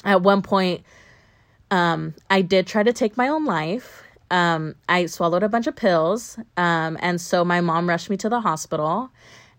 [0.04, 0.84] at one point
[1.70, 4.02] um I did try to take my own life.
[4.30, 6.38] Um I swallowed a bunch of pills.
[6.56, 9.10] Um and so my mom rushed me to the hospital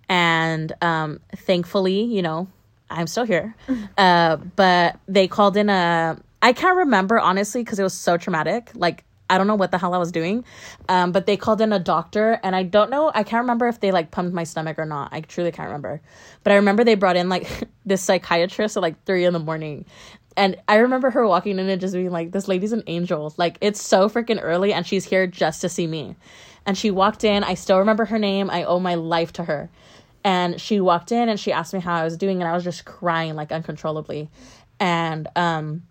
[0.10, 2.48] and um thankfully you know
[2.90, 3.56] i'm still here.
[3.98, 8.72] Uh but they called in a i can't remember honestly because it was so traumatic.
[8.76, 10.44] Like i don't know what the hell i was doing.
[10.90, 13.80] Um but they called in a doctor and i don't know i can't remember if
[13.80, 15.10] they like pumped my stomach or not.
[15.12, 16.02] I truly can't remember.
[16.44, 17.48] But i remember they brought in like
[17.86, 19.86] this psychiatrist at like three in the morning.
[20.36, 23.34] And I remember her walking in and just being like, this lady's an angel.
[23.38, 26.16] Like, it's so freaking early and she's here just to see me.
[26.66, 27.44] And she walked in.
[27.44, 28.50] I still remember her name.
[28.50, 29.70] I owe my life to her.
[30.24, 32.42] And she walked in and she asked me how I was doing.
[32.42, 34.30] And I was just crying like uncontrollably.
[34.80, 35.84] And um,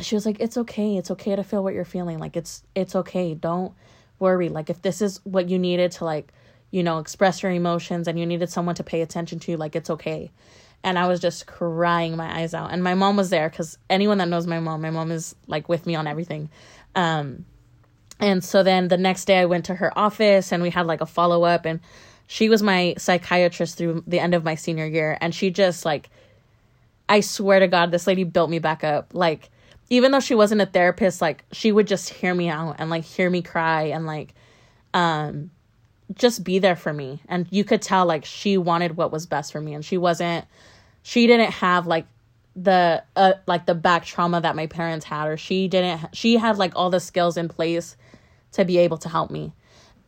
[0.00, 0.96] she was like, it's okay.
[0.96, 2.18] It's okay to feel what you're feeling.
[2.18, 3.34] Like, it's, it's okay.
[3.34, 3.74] Don't
[4.18, 4.48] worry.
[4.48, 6.32] Like, if this is what you needed to, like,
[6.70, 9.90] you know, express your emotions and you needed someone to pay attention to, like, it's
[9.90, 10.32] okay
[10.84, 12.70] and I was just crying my eyes out.
[12.70, 15.66] And my mom was there because anyone that knows my mom, my mom is like
[15.68, 16.50] with me on everything.
[16.94, 17.46] Um,
[18.20, 21.00] and so then the next day I went to her office and we had like
[21.00, 21.80] a follow up, and
[22.26, 25.18] she was my psychiatrist through the end of my senior year.
[25.20, 26.10] And she just like,
[27.08, 29.12] I swear to God, this lady built me back up.
[29.12, 29.50] Like,
[29.90, 33.04] even though she wasn't a therapist, like she would just hear me out and like
[33.04, 34.34] hear me cry and like,
[34.94, 35.50] um,
[36.14, 37.20] just be there for me.
[37.28, 40.46] And you could tell like she wanted what was best for me, and she wasn't
[41.02, 42.06] she didn't have like
[42.56, 46.56] the uh, like the back trauma that my parents had or she didn't she had
[46.56, 47.96] like all the skills in place
[48.54, 49.52] to be able to help me.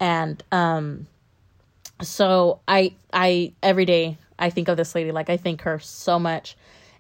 [0.01, 1.07] And um
[2.03, 6.19] so i i every day i think of this lady like i thank her so
[6.19, 6.57] much.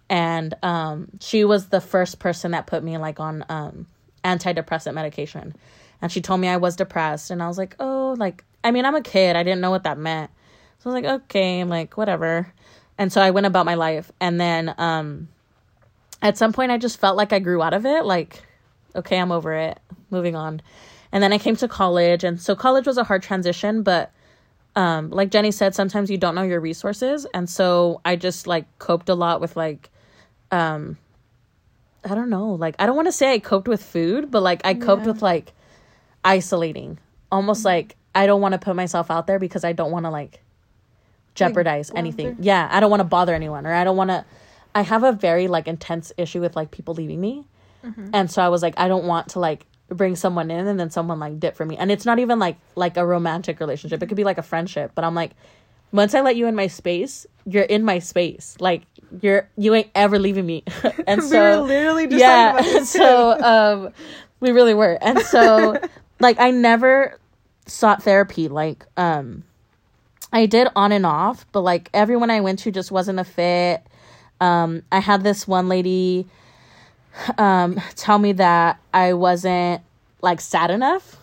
[0.08, 3.86] And um she was the first person that put me like on um
[4.24, 5.54] antidepressant medication.
[6.02, 7.30] And she told me i was depressed.
[7.30, 9.36] And i was like oh like i mean i'm a kid.
[9.36, 10.30] I didn't know what that meant.
[10.78, 12.52] So i was like okay I'm like whatever.
[12.98, 14.10] And so I went about my life.
[14.20, 15.28] And then um
[16.22, 18.04] at some point I just felt like I grew out of it.
[18.04, 18.42] Like
[18.94, 19.78] okay I'm over it.
[20.10, 20.62] Moving on
[21.12, 24.10] and then I came to college and so college was a hard transition but
[24.74, 28.66] um like Jenny said sometimes you don't know your resources and so I just like
[28.78, 29.90] coped a lot with like
[30.50, 30.96] um
[32.04, 34.60] I don't know like I don't want to say I coped with food but like
[34.64, 35.12] I coped Yeah.
[35.12, 35.52] with like
[36.24, 36.98] isolating
[37.32, 40.10] almost like I don't want to put myself out there because I don't want to
[40.10, 40.42] like
[41.34, 42.30] jeopardize anything.
[42.32, 42.42] bother.
[42.42, 44.24] Yeah, I don't want to bother anyone or I don't want to
[44.74, 47.44] I have a very like intense issue with like people leaving me.
[48.12, 50.90] And so I was like I don't want to like bring someone in and then
[50.90, 51.76] someone like dip for me.
[51.76, 54.02] And it's not even like like a romantic relationship.
[54.02, 55.32] It could be like a friendship, but I'm like
[55.92, 58.56] once I let you in my space, you're in my space.
[58.60, 58.82] Like
[59.20, 60.64] you're you ain't ever leaving me.
[61.06, 63.40] and We so were literally just yeah, so
[63.84, 63.92] um
[64.40, 64.98] we really were.
[65.00, 65.80] And so
[66.20, 67.18] like I never
[67.66, 69.44] sought therapy like um
[70.32, 73.82] I did on and off, but like everyone I went to just wasn't a fit.
[74.40, 76.26] Um, I had this one lady
[77.38, 79.82] um tell me that I wasn't
[80.22, 81.16] like sad enough.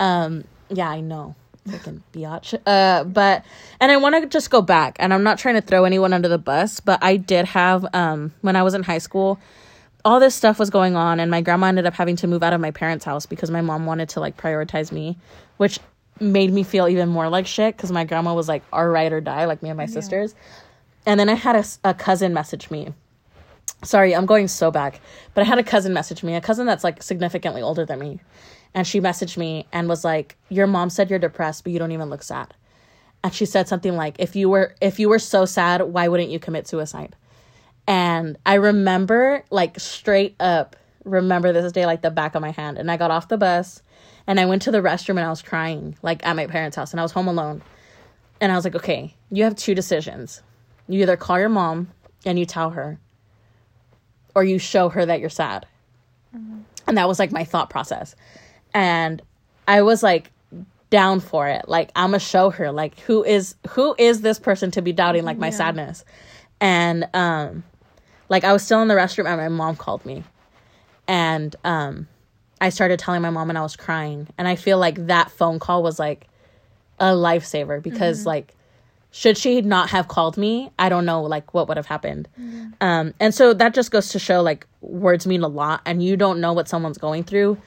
[0.00, 1.34] Um, yeah, I know.
[1.66, 2.58] Freaking biatch.
[2.66, 3.44] Uh, but
[3.80, 6.28] and I want to just go back, and I'm not trying to throw anyone under
[6.28, 9.38] the bus, but I did have um when I was in high school,
[10.04, 12.52] all this stuff was going on, and my grandma ended up having to move out
[12.52, 15.18] of my parents' house because my mom wanted to like prioritize me,
[15.58, 15.78] which
[16.20, 19.20] made me feel even more like shit because my grandma was like our ride or
[19.20, 20.34] die, like me and my sisters.
[21.06, 22.92] And then I had a cousin message me.
[23.84, 25.00] Sorry, I'm going so back,
[25.34, 28.20] but I had a cousin message me, a cousin that's like significantly older than me.
[28.74, 31.92] And she messaged me and was like, Your mom said you're depressed, but you don't
[31.92, 32.54] even look sad.
[33.22, 36.30] And she said something like, If you were if you were so sad, why wouldn't
[36.30, 37.14] you commit suicide?
[37.86, 42.78] And I remember like straight up remember this day like the back of my hand.
[42.78, 43.82] And I got off the bus
[44.26, 46.92] and I went to the restroom and I was crying, like at my parents' house,
[46.92, 47.62] and I was home alone.
[48.40, 50.42] And I was like, okay, you have two decisions.
[50.86, 51.88] You either call your mom
[52.24, 53.00] and you tell her,
[54.34, 55.66] or you show her that you're sad.
[56.86, 58.14] And that was like my thought process.
[58.72, 59.20] And
[59.66, 60.30] I was like
[60.90, 61.68] down for it.
[61.68, 65.24] Like I'm gonna show her like who is who is this person to be doubting
[65.24, 65.52] like my Yeah.
[65.56, 66.04] sadness.
[66.60, 67.64] And um
[68.28, 70.24] like I was still in the restroom and my mom called me.
[71.06, 72.08] And um
[72.60, 74.28] I started telling my mom and I was crying.
[74.38, 76.26] And I feel like that phone call was like
[76.98, 78.54] a lifesaver because like
[79.10, 82.28] should she not have called me, I don't know like what would have happened.
[82.80, 86.16] Um and so that just goes to show like words mean a lot and you
[86.16, 87.58] don't know what someone's going through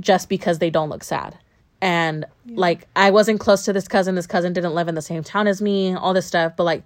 [0.00, 1.36] just because they don't look sad.
[1.80, 5.22] And like I wasn't close to this cousin, this cousin didn't live in the same
[5.22, 6.82] town as me, all this stuff, but like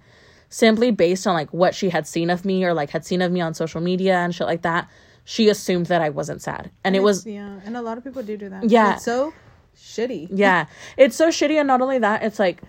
[0.49, 3.31] simply based on like what she had seen of me or like had seen of
[3.31, 4.87] me on social media and shit like that,
[5.25, 6.69] she assumed that I wasn't sad.
[6.83, 8.69] And it was yeah, and a lot of people do do that.
[8.69, 8.95] Yeah.
[8.95, 9.33] it's so
[9.77, 10.27] shitty.
[10.31, 10.65] yeah.
[10.97, 12.61] It's so shitty and not only that, it's like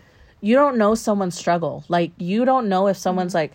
[0.44, 1.84] you don't know someone's struggle.
[1.88, 3.38] Like you don't know if someone's mm-hmm.
[3.38, 3.52] like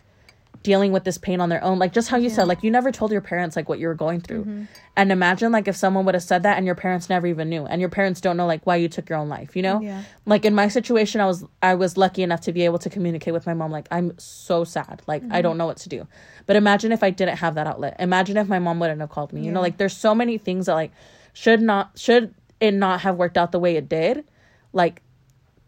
[0.63, 1.78] dealing with this pain on their own.
[1.78, 3.93] Like just how you said, like you never told your parents like what you were
[3.93, 4.41] going through.
[4.41, 4.63] Mm-hmm.
[4.95, 7.67] And imagine like if someone would have said that and your parents never even knew
[7.67, 9.80] and your parents don't know like why you took your own life, you know?
[9.80, 10.02] Yeah.
[10.25, 13.34] Like in my situation I was I was lucky enough to be able to communicate
[13.34, 15.04] with my mom like I'm so sad.
[15.06, 15.60] Like I don't mm-hmm.
[15.60, 16.08] know what to do.
[16.47, 17.97] But imagine if I didn't have that outlet.
[17.99, 19.45] Imagine if my mom wouldn't have called me.
[19.45, 20.91] You know, like there's so many things that like
[21.34, 24.25] should not should it not have worked out the way it did,
[24.73, 25.04] like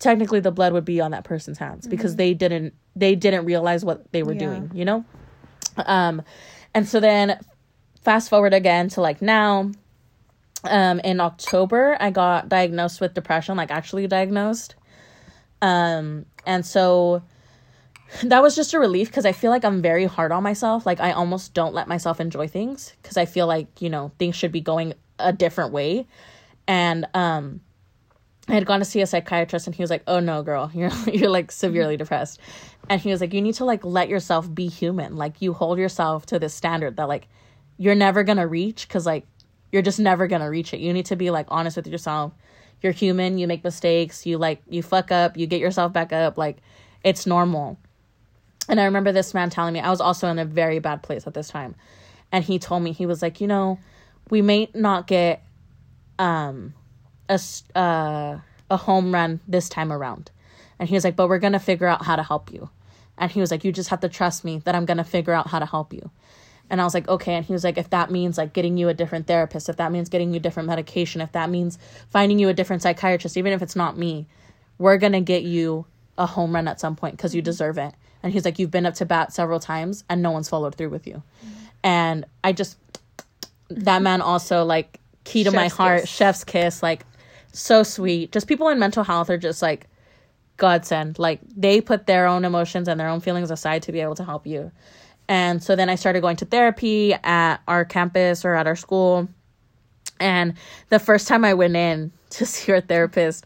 [0.02, 3.86] technically the blood would be on that person's hands because they didn't they didn't realize
[3.86, 4.40] what they were Yeah.
[4.40, 5.06] doing, you know?
[5.78, 6.24] Um
[6.74, 7.40] and so then
[8.02, 9.72] fast forward again to like now
[10.66, 14.76] um in October I got diagnosed with depression, like actually diagnosed.
[15.62, 17.22] Um and so
[18.24, 20.86] that was just a relief because I feel like I'm very hard on myself.
[20.86, 24.36] Like I almost don't let myself enjoy things because I feel like, you know, things
[24.36, 26.08] should be going a different way.
[26.68, 27.62] And um
[28.52, 30.92] I had gone to see a psychiatrist and he was like, "Oh no, girl, you're
[31.08, 32.40] you're like severely depressed."
[32.90, 35.16] And he was like, "You need to like let yourself be human.
[35.16, 37.30] Like you hold yourself to this standard that like
[37.78, 39.26] you're never going to reach cuz like
[39.72, 40.82] you're just never going to reach it.
[40.82, 42.34] You need to be like honest with yourself.
[42.82, 46.38] You're human, you make mistakes, you like you fuck up, you get yourself back up,
[46.38, 46.58] like
[47.06, 47.78] it's normal."
[48.68, 51.26] And I remember this man telling me I was also in a very bad place
[51.26, 51.74] at this time.
[52.34, 53.80] And he told me he was like, "You know,
[54.30, 55.42] we may not get
[56.20, 56.74] um
[57.32, 57.39] a
[57.80, 58.39] uh,
[58.70, 60.32] a home run this time around.
[60.80, 62.70] And he was like, but we're going to figure out how to help you.
[63.17, 65.34] And he was like, you just have to trust me that I'm going to figure
[65.34, 66.10] out how to help you.
[66.72, 67.34] And I was like, okay.
[67.34, 69.91] And he was like, if that means like getting you a different therapist, if that
[69.91, 71.78] means getting you different medication, if that means
[72.10, 74.26] finding you a different psychiatrist, even if it's not me,
[74.78, 75.86] we're going to get you
[76.17, 77.94] a home run at some point because you deserve it.
[78.24, 80.89] And he's like, you've been up to bat several times and no one's followed through
[80.89, 81.22] with you.
[81.84, 82.78] And I just,
[83.70, 86.10] that man also like key to my heart, kiss.
[86.10, 87.06] chef's kiss, like
[87.52, 88.32] so sweet.
[88.32, 89.88] Just people in mental health are just like
[90.58, 91.20] godsend.
[91.20, 94.24] Like they put their own emotions and their own feelings aside to be able to
[94.24, 94.72] help you.
[95.28, 99.28] And so then I started going to therapy at our campus or at our school.
[100.20, 100.56] And
[100.90, 103.46] the first time I went in to see our therapist,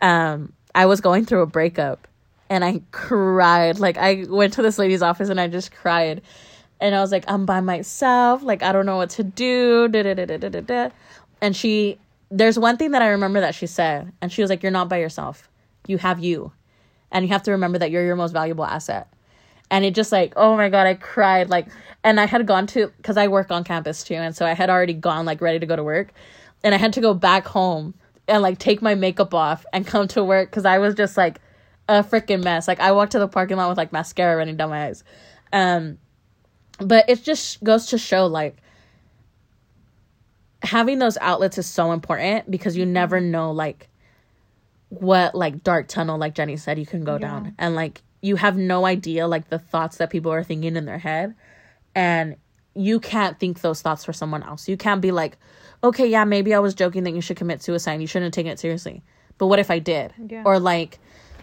[0.00, 2.06] um, I was going through a breakup
[2.50, 3.78] and I cried.
[3.78, 6.22] Like I went to this lady's office and I just cried.
[6.80, 8.42] And I was like, I'm by myself.
[8.42, 9.88] Like I don't know what to do.
[9.88, 10.90] Da, da, da, da, da, da.
[11.40, 11.98] And she
[12.30, 14.88] there's one thing that I remember that she said, and she was like, You're not
[14.88, 15.48] by yourself.
[15.86, 16.52] You have you.
[17.12, 19.08] And you have to remember that you're your most valuable asset.
[19.70, 21.48] And it just like, oh my God, I cried.
[21.48, 21.66] Like,
[22.04, 24.14] and I had gone to, because I work on campus too.
[24.14, 26.12] And so I had already gone, like, ready to go to work.
[26.62, 27.94] And I had to go back home
[28.28, 31.40] and, like, take my makeup off and come to work because I was just, like,
[31.88, 32.68] a freaking mess.
[32.68, 35.04] Like, I walked to the parking lot with, like, mascara running down my eyes.
[35.52, 35.98] Um,
[36.78, 38.56] but it just goes to show, like,
[40.66, 43.88] having those outlets is so important because you never know like
[44.88, 48.56] what like dark tunnel like Jenny said you can go down and like you have
[48.56, 51.34] no idea like the thoughts that people are thinking in their head
[51.94, 52.36] and
[52.74, 54.68] you can't think those thoughts for someone else.
[54.68, 55.38] You can't be like,
[55.82, 58.00] "Okay, yeah, maybe I was joking that you should commit suicide.
[58.00, 59.02] You shouldn't have taken it seriously."
[59.38, 60.12] But what if I did?
[60.28, 60.42] Yeah.
[60.44, 60.98] Or like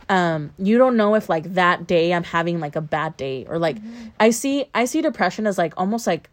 [0.10, 3.58] um you don't know if like that day I'm having like a bad day or
[3.58, 3.78] like
[4.20, 6.30] I see I see depression as like almost like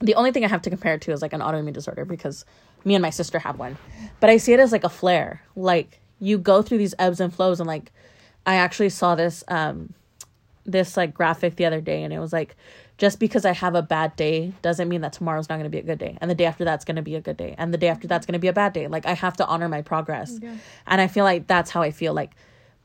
[0.00, 2.44] the only thing I have to compare it to is like an autoimmune disorder because
[2.84, 3.76] me and my sister have one.
[4.18, 5.42] But I see it as like a flare.
[5.54, 7.92] Like you go through these ebbs and flows and like
[8.46, 9.94] I actually saw this um
[10.66, 12.56] this like graphic the other day and it was like
[12.98, 15.78] just because I have a bad day doesn't mean that tomorrow's not going to be
[15.78, 17.72] a good day and the day after that's going to be a good day and
[17.72, 18.86] the day after that's going to be a bad day.
[18.86, 20.38] Like I have to honor my progress.
[20.40, 20.54] Yeah.
[20.86, 22.32] And I feel like that's how I feel like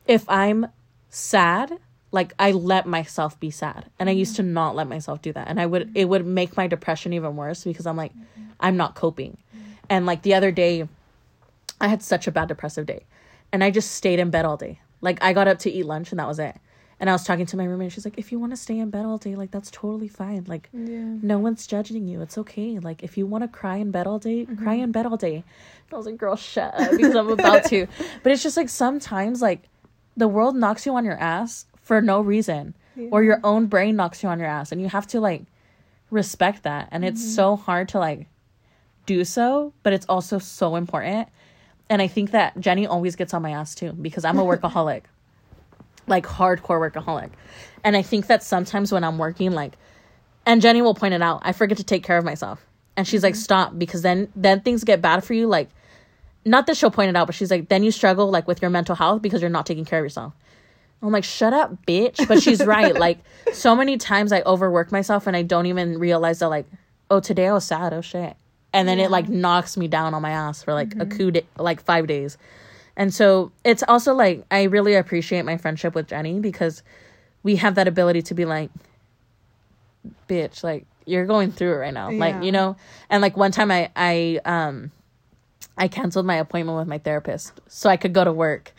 [0.06, 0.68] if I'm
[1.10, 1.78] sad,
[2.12, 3.86] like I let myself be sad.
[3.98, 5.48] And I used to not let myself do that.
[5.48, 8.12] And I would it would make my depression even worse because I'm like
[8.60, 9.36] I'm not coping.
[9.88, 10.88] And like the other day,
[11.80, 13.04] I had such a bad depressive day.
[13.52, 14.80] And I just stayed in bed all day.
[15.00, 16.56] Like I got up to eat lunch and that was it.
[16.98, 18.78] And I was talking to my roommate and she's like, if you want to stay
[18.78, 20.44] in bed all day, like that's totally fine.
[20.48, 21.16] Like Yeah.
[21.22, 22.22] no one's judging you.
[22.22, 22.78] It's okay.
[22.78, 24.62] Like if you want to cry in bed all day, mm-hmm.
[24.62, 25.36] cry in bed all day.
[25.36, 27.86] And I was like, girl, shut up because I'm about to.
[28.22, 29.64] But it's just like sometimes like
[30.16, 32.74] the world knocks you on your ass for no reason.
[33.10, 35.44] Or your own brain knocks you on your ass and you have to like
[36.10, 36.88] respect that.
[36.90, 37.30] And it's mm-hmm.
[37.30, 38.26] so hard to like
[39.04, 41.28] do so, but it's also so important.
[41.88, 45.02] And I think that Jenny always gets on my ass too because I'm a workaholic.
[46.08, 47.30] like hardcore workaholic.
[47.84, 49.74] And I think that sometimes when I'm working like
[50.44, 52.66] and Jenny will point it out, I forget to take care of myself.
[52.96, 53.40] And she's like, mm-hmm.
[53.40, 55.68] "Stop because then then things get bad for you like
[56.44, 58.70] not that she'll point it out, but she's like, then you struggle like with your
[58.70, 60.32] mental health because you're not taking care of yourself.
[61.02, 62.26] I'm like, shut up, bitch.
[62.26, 62.94] But she's right.
[63.06, 63.18] Like,
[63.52, 66.66] so many times I overwork myself and I don't even realize that, like,
[67.10, 67.92] oh, today I was sad.
[67.92, 68.36] Oh, shit.
[68.72, 71.46] And then it, like, knocks me down on my ass for, like, a coup, de-
[71.58, 72.36] like, five days.
[72.96, 76.82] And so it's also, like, I really appreciate my friendship with Jenny because
[77.42, 78.70] we have that ability to be like,
[80.28, 82.08] bitch, like, you're going through it right now.
[82.08, 82.18] Yeah.
[82.18, 82.76] Like, you know?
[83.10, 84.90] And, like, one time I, I, um,
[85.78, 88.72] I canceled my appointment with my therapist so I could go to work.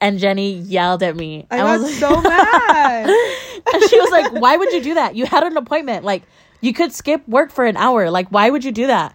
[0.00, 1.46] And Jenny yelled at me.
[1.50, 3.06] I got was like- so mad.
[3.74, 5.14] and she was like, "Why would you do that?
[5.14, 6.04] You had an appointment.
[6.04, 6.22] Like,
[6.62, 8.10] you could skip work for an hour.
[8.10, 9.14] Like, why would you do that?"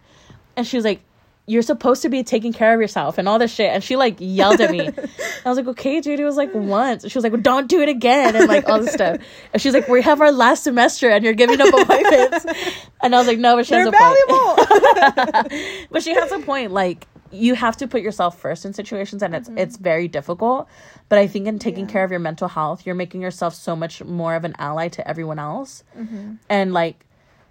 [0.56, 1.02] And she was like,
[1.48, 4.18] "You're supposed to be taking care of yourself and all this shit." And she like
[4.20, 4.90] yelled at me.
[4.90, 7.10] I was like, "Okay, dude." It was like once.
[7.10, 9.18] She was like, well, "Don't do it again," and like all this stuff.
[9.54, 12.46] And she's like, "We have our last semester, and you're giving up appointments."
[13.02, 15.88] And I was like, "No, but she has They're a point." valuable.
[15.92, 16.72] but she has a point.
[16.72, 17.06] Like
[17.36, 19.84] you have to put yourself first in situations, and it's it's mm-hmm.
[19.84, 20.68] very difficult.
[21.10, 21.92] But I think in taking Yeah.
[21.92, 25.08] care of your mental health, you're making yourself so much more of an ally to
[25.08, 25.84] everyone else.
[25.98, 26.34] Mm-hmm.
[26.50, 27.06] And like,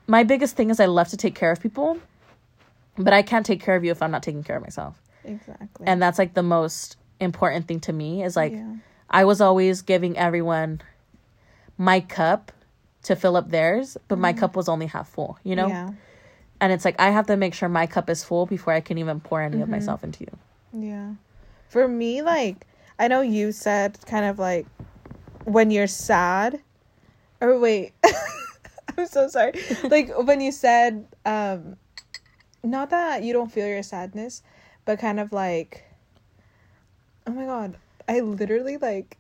[0.07, 1.99] my biggest thing is I love to take care of people,
[2.99, 5.01] but I can't take care of you if I'm not taking care of myself.
[5.24, 5.87] exactly.
[5.87, 8.76] And that's like the most important thing to me is like Yeah.
[9.09, 10.80] I was always giving everyone
[11.78, 12.53] my cup
[13.05, 14.41] to fill up theirs, but my mm-hmm.
[14.41, 15.68] cup was only half full, you know?
[15.68, 15.91] Yeah.
[16.64, 18.96] And it's like I have to make sure my cup is full before I can
[18.96, 20.38] even pour any of myself into you.
[20.72, 21.12] Yeah.
[21.68, 22.66] For me, like,
[22.98, 24.66] I know you said kind of like
[25.44, 26.62] when you're sad,
[27.42, 27.92] or wait,
[28.96, 29.52] I'm so sorry.
[29.84, 31.76] Like, when you said, um,
[32.62, 34.42] not that you don't feel your sadness,
[34.86, 35.84] but kind of like,
[37.26, 37.76] oh my God,
[38.08, 39.18] I literally like,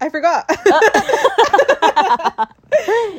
[0.00, 0.48] I forgot.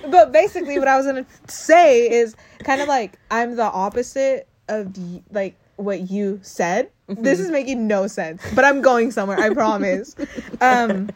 [0.09, 4.95] but basically, what I was gonna say is kind of like I'm the opposite of
[5.31, 6.89] like what you said.
[7.07, 9.37] This is making no sense, but I'm going somewhere.
[9.37, 10.15] I promise.
[10.61, 11.09] um,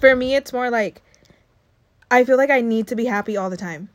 [0.00, 1.02] for me, it's more like
[2.10, 3.88] I feel like I need to be happy all the time,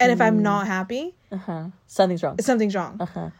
[0.00, 1.64] and if I'm not happy, Uh huh.
[1.86, 2.38] Something's wrong.
[2.40, 2.96] something's wrong.
[3.00, 3.30] Uh huh.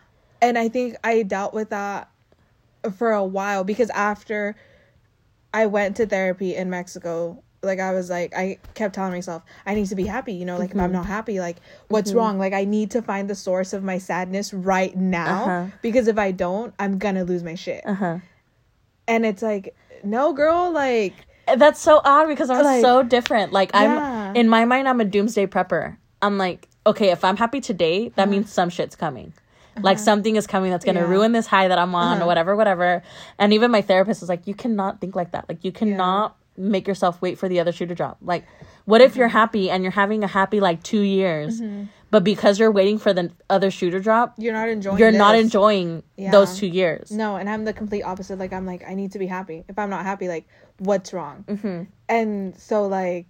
[0.43, 2.09] And I think I dealt with that
[2.97, 4.57] for a while because after
[5.53, 9.75] I went to therapy in Mexico, like I was like I kept telling myself I
[9.75, 11.57] need to be happy, you know, like if I'm not happy, like
[11.89, 12.39] what's wrong?
[12.39, 15.67] Like I need to find the source of my sadness right now Uh-huh.
[15.83, 17.83] because if I don't, I'm going to lose my shit.
[17.87, 18.19] Uh huh.
[19.09, 19.75] And it's like,
[20.05, 21.13] no girl, like
[21.57, 23.53] That's so odd because I'm Like- so different.
[23.53, 25.97] Like I'm in my mind, I'm a doomsday prepper.
[26.23, 29.33] I'm like, okay, if I'm happy today, that means some shit's coming.
[29.81, 31.09] Like something is coming that's gonna Uh-huh.
[31.11, 31.17] Yeah.
[31.19, 32.25] ruin this high that I'm on, Uh-huh.
[32.25, 33.03] or whatever, whatever.
[33.39, 35.49] And even my therapist is like, you cannot think like that.
[35.49, 38.19] Like you cannot make yourself wait for the other shoe to drop.
[38.21, 38.45] Like,
[38.85, 39.37] what if you're Mm-hmm.
[39.37, 41.63] happy and you're having a happy like two years,
[42.11, 45.37] but because you're waiting for the other shoe to drop, you're not enjoying you're not
[45.37, 46.33] enjoying Yeah.
[46.33, 47.11] those two years.
[47.13, 48.39] No, and I'm the complete opposite.
[48.39, 49.65] Like I'm like I need to be happy.
[49.69, 50.47] If I'm not happy, like
[50.79, 51.45] what's wrong?
[51.49, 51.83] Mm-hmm.
[52.09, 53.27] And so like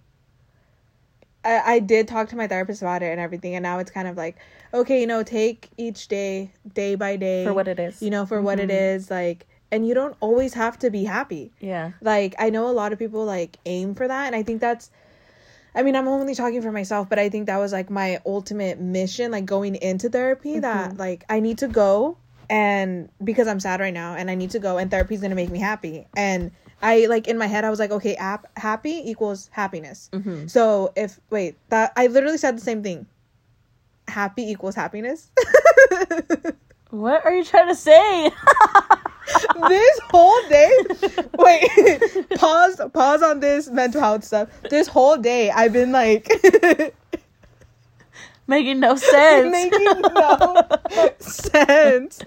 [1.43, 4.07] I I did talk to my therapist about it and everything, and now it's kind
[4.07, 4.37] of like
[4.73, 8.01] okay, you know, take each day day by day For what it is.
[8.01, 8.95] You know, for what it Mm-hmm.
[8.97, 11.51] is, like, and you don't always have to be happy.
[11.59, 11.91] Yeah.
[12.01, 14.91] Like I know a lot of people like aim for that, and I think that's.
[15.73, 18.79] I mean, I'm only talking for myself, but I think that was like my ultimate
[18.79, 20.59] mission, like going into therapy.
[20.59, 22.17] That like I need to go
[22.49, 25.49] and because I'm sad right now, and I need to go, and therapy's gonna make
[25.49, 26.07] me happy.
[26.15, 26.51] And
[26.81, 30.09] I like in my head, I was like, okay, app happy equals happiness.
[30.13, 30.47] Mm-hmm.
[30.47, 33.05] So if wait, that I literally said the same thing.
[34.07, 35.29] Happy equals happiness.
[36.91, 38.29] What are you trying to say?
[39.69, 40.69] this whole day
[41.37, 41.69] wait
[42.35, 46.27] pause pause on this mental health stuff this whole day i've been like
[48.47, 49.51] Making no sense.
[49.51, 50.67] making no
[51.19, 52.21] sense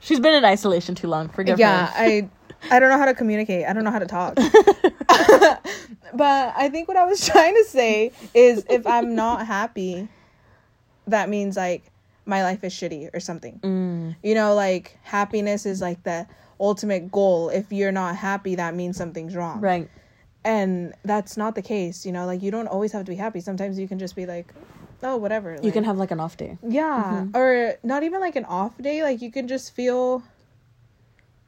[0.00, 1.30] She's been in isolation too long.
[1.30, 1.92] Forgive yeah her.
[1.96, 2.28] i
[2.70, 4.34] i don't know how to communicate i don't know how to talk
[6.14, 10.08] but i think what i was trying to say is if i'm not happy
[11.06, 11.90] that means like
[12.26, 13.58] my life is shitty or something.
[13.60, 14.16] Mm.
[14.22, 16.26] You know, like happiness is like the
[16.58, 17.50] ultimate goal.
[17.50, 19.60] If you're not happy, that means something's wrong.
[19.60, 19.88] Right.
[20.44, 23.40] And that's not the case, you know, like you don't always have to be happy.
[23.40, 24.52] Sometimes you can just be like,
[25.02, 25.54] oh, whatever.
[25.54, 26.58] You like- can have like an off day.
[26.66, 29.02] yeah, or not even like an off day.
[29.02, 30.22] Like you can just feel.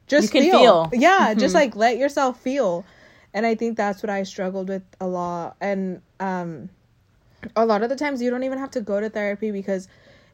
[0.07, 0.85] Just You can feel.
[0.89, 0.99] feel.
[0.99, 1.59] Yeah, just Mhm.
[1.59, 2.85] like let yourself feel,
[3.33, 5.55] and I think that's what I struggled with a lot.
[5.61, 6.69] And um,
[7.55, 9.87] a lot of the times you don't even have to go to therapy because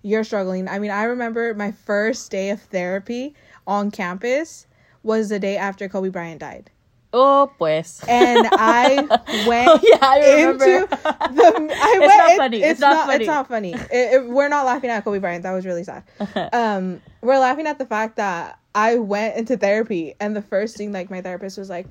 [0.03, 0.67] you're struggling.
[0.67, 3.33] I mean, I remember my first day of therapy
[3.65, 4.67] on campus
[5.01, 6.69] was the day after Kobe Bryant died,
[7.13, 8.01] Oh, pues.
[8.07, 8.95] and I
[9.47, 10.65] went Oh, yeah, I remember.
[10.65, 10.97] into the.
[11.05, 12.57] I It's went, not it- funny.
[12.61, 13.05] It's, It's not not.
[13.07, 13.23] funny.
[13.23, 13.73] It's not funny.
[13.73, 15.43] It- it- we're not laughing at Kobe Bryant.
[15.43, 16.03] That was really sad.
[16.53, 20.91] Um, we're laughing at the fact that I went into therapy, and the first thing
[20.91, 21.85] like my therapist was like,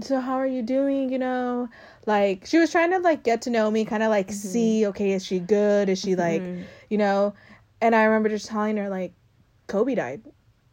[0.00, 1.10] "So how are you doing?
[1.10, 1.68] You know."
[2.06, 4.34] Like she was trying to like get to know me, kind of like Mm-hmm.
[4.48, 5.88] see, okay, is she good?
[5.88, 6.42] Is she like,
[6.90, 7.34] you know?
[7.80, 9.12] And I remember just telling her like,
[9.68, 10.22] Kobe died.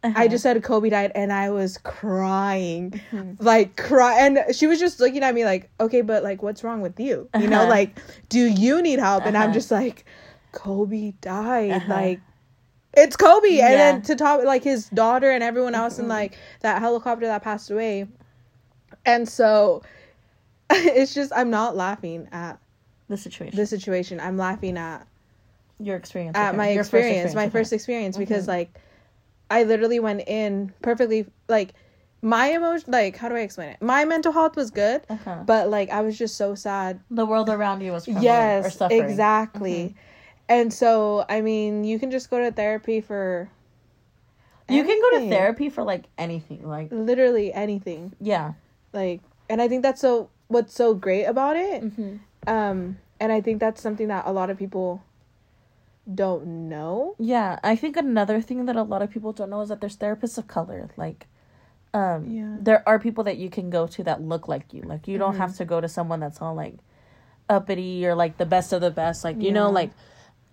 [0.02, 0.18] Uh-huh.
[0.18, 2.90] I just said Kobe died and I was crying.
[2.92, 3.44] Mm-hmm.
[3.44, 6.80] Like cry and she was just looking at me like, "Okay, but like what's wrong
[6.80, 7.70] with you?" You know, Uh-huh.
[7.70, 9.52] like, "Do you need help?" And I'm Uh-huh.
[9.54, 10.04] just like,
[10.52, 11.92] "Kobe died." Uh-huh.
[11.92, 12.20] Like
[12.94, 16.10] it's Kobe and then to top like his daughter and everyone else in Mhm.
[16.10, 18.08] like that helicopter that passed away.
[19.04, 19.82] And so
[20.70, 22.58] it's just I'm not laughing at
[23.08, 23.56] the situation.
[23.56, 24.20] the situation.
[24.20, 25.06] I'm laughing at
[25.78, 26.36] your experience.
[26.36, 28.48] at my first experience, my first experience, because Mhm.
[28.48, 28.78] like
[29.50, 31.74] I literally went in perfectly like
[32.22, 33.82] my emotion like how do I explain it?
[33.82, 35.42] My mental health was good, Uh-huh.
[35.46, 37.00] but like I was just so sad.
[37.10, 39.94] the world around you was Yes, exactly.
[39.96, 40.09] Mhm.
[40.50, 43.48] And so I mean, you can just go to therapy for
[44.68, 46.68] You can go to therapy for like anything.
[46.68, 48.12] Like literally anything.
[48.20, 48.54] yeah.
[48.92, 51.82] Like and I think that's so what's so great about it.
[51.84, 52.16] Mm-hmm.
[52.46, 55.02] Um and I think that's something that a lot of people
[56.12, 57.14] don't know.
[57.18, 59.96] Yeah, I think another thing that a lot of people don't know is that there's
[59.96, 60.88] therapists of color.
[60.96, 61.26] Like,
[61.92, 62.56] um, Yeah.
[62.58, 64.82] there are people that you can go to that look like you.
[64.82, 65.38] Like, you don't Mhm.
[65.44, 66.76] have to go to someone that's all like
[67.48, 69.22] uppity or like the best of the best.
[69.22, 69.90] Like, you know, like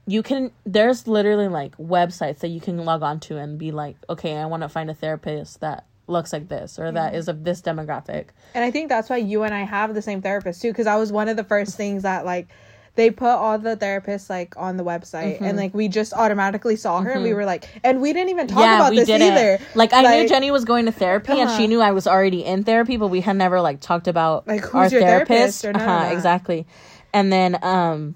[0.08, 0.52] you can.
[0.66, 4.46] There's literally like websites that you can log on to and be like, okay, I
[4.46, 8.28] want to find a therapist that looks like this or that is of this demographic.
[8.56, 10.96] And I think that's why you and I have the same therapist too, because I
[10.96, 12.48] was one of the first things that like
[12.96, 15.42] they put all the therapists like on the website, Mhm.
[15.50, 17.36] and like we just automatically saw her, and we Mhm.
[17.36, 19.60] were like, and we didn't even talk about this either.
[19.76, 21.58] Like I knew Jenny was going to therapy, and Uh-huh.
[21.58, 24.62] she knew I was already in therapy, but we had never like talked about Like,
[24.62, 25.62] who's our your therapist.
[25.62, 26.66] therapist or uh-huh, exactly.
[27.14, 28.16] And then um,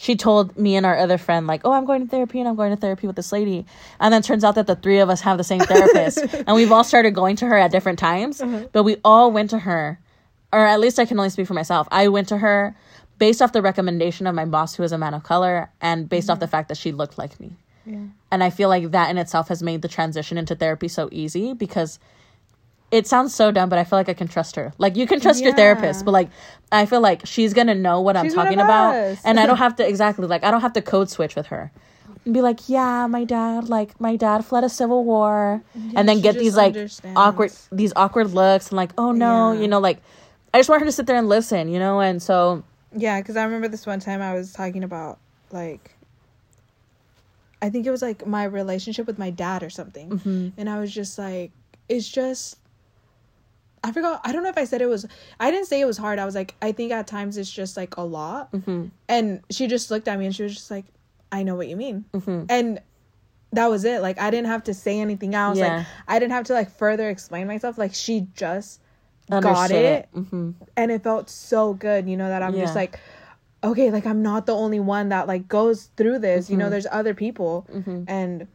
[0.00, 2.54] she told me and our other friend like, "Oh, I'm going to therapy, and I'm
[2.56, 3.66] going to therapy with this lady."
[4.00, 6.70] And then turns out that the three of us have the same therapist, and we've
[6.72, 8.68] all started going to her at different times, Uh-huh.
[8.72, 9.98] but we all went to her,
[10.52, 11.88] or at least I can only speak for myself.
[11.90, 12.76] I went to her
[13.18, 16.26] based off the recommendation of my boss, who is a man of color, and based
[16.28, 16.32] Mm-hmm.
[16.34, 17.50] off the fact that she looked like me
[17.84, 17.98] Yeah.
[18.30, 21.54] and i feel like that in itself has made the transition into therapy so easy
[21.54, 21.98] because
[22.90, 25.20] it sounds so dumb but i feel like i can trust her like you can
[25.20, 26.28] trust your therapist but like
[26.72, 29.86] i feel like she's gonna know what i'm talking about and i don't have to
[29.86, 31.70] exactly like i don't have to code switch with her
[32.24, 35.62] and be like yeah my dad like my dad fled a civil war
[35.94, 37.16] and then get these like understands.
[37.18, 39.60] awkward these awkward looks and like oh no Yeah.
[39.60, 39.98] you know like
[40.54, 42.62] i just want her to sit there and listen you know and so
[42.96, 45.18] Yeah, because I remember this one time I was talking about
[45.52, 45.92] like,
[47.60, 50.52] I think it was like my relationship with my dad or something, mhm.
[50.56, 51.50] and I was just like,
[51.88, 52.56] it's just.
[53.84, 54.20] I forgot.
[54.24, 55.06] I don't know if I said it was.
[55.38, 56.18] I didn't say it was hard.
[56.18, 58.52] I was like, I think at times it's just like a lot.
[58.52, 58.90] Mhm.
[59.08, 60.84] And she just looked at me and she was just like,
[61.30, 62.04] I know what you mean.
[62.12, 62.46] Mhm.
[62.48, 62.80] And
[63.52, 64.02] that was it.
[64.02, 65.58] Like I didn't have to say anything else.
[65.58, 65.78] Yeah.
[65.78, 67.78] Like I didn't have to like further explain myself.
[67.78, 68.80] Like she just
[69.30, 70.54] got Understood it Mhm.
[70.76, 72.98] and it felt so good, you know, that I'm just like
[73.64, 76.48] okay, like I'm not the only one that like goes through this.
[76.48, 76.70] You know, Mhm.
[76.70, 78.04] there's other people Mhm.
[78.08, 78.46] and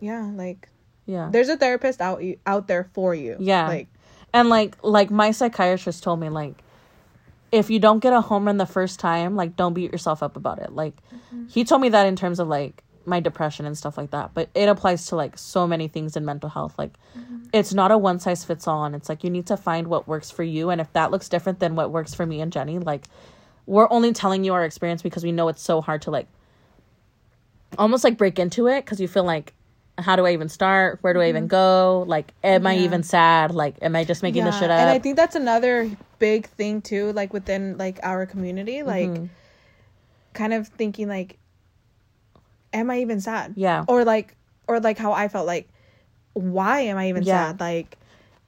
[0.00, 0.68] yeah, like
[1.06, 3.36] yeah there's a therapist out out there for you.
[3.38, 3.66] Yeah.
[3.68, 3.88] Like
[4.34, 6.62] And like like my psychiatrist told me like
[7.52, 10.36] if you don't get a home run the first time, like don't beat yourself up
[10.36, 10.72] about it.
[10.72, 11.46] Like mm-hmm.
[11.46, 14.32] he told me that in terms of like my depression and stuff like that.
[14.34, 16.74] But it applies to like so many things in mental health.
[16.76, 17.44] Like mm-hmm.
[17.52, 20.08] it's not a one size fits all and it's like you need to find what
[20.08, 22.80] works for you and if that looks different than what works for me and Jenny,
[22.80, 23.04] like
[23.66, 26.26] we're only telling you our experience because we know it's so hard to like
[27.78, 29.54] almost like break into it because you feel like
[29.98, 30.98] how do I even start?
[31.02, 32.04] Where do I even go?
[32.08, 33.52] Like, am I even sad?
[33.54, 34.80] Like, am I just making this shit up?
[34.80, 39.28] And I think that's another big thing too, like within like our community, like Mhm.
[40.32, 41.38] kind of thinking like,
[42.72, 43.54] am I even sad?
[43.56, 43.84] Yeah.
[43.86, 44.36] Or like,
[44.66, 45.68] or like how I felt like,
[46.32, 47.50] why am I even Yeah.
[47.50, 47.60] sad?
[47.60, 47.96] Like,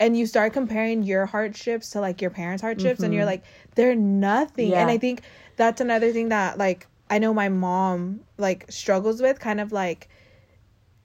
[0.00, 3.26] and you start comparing your hardships to like your parents' hardships, and you're Mhm.
[3.26, 3.44] like,
[3.76, 4.70] they're nothing.
[4.70, 4.80] Yeah.
[4.80, 5.22] And I think
[5.56, 10.08] that's another thing that like I know my mom like struggles with, kind of like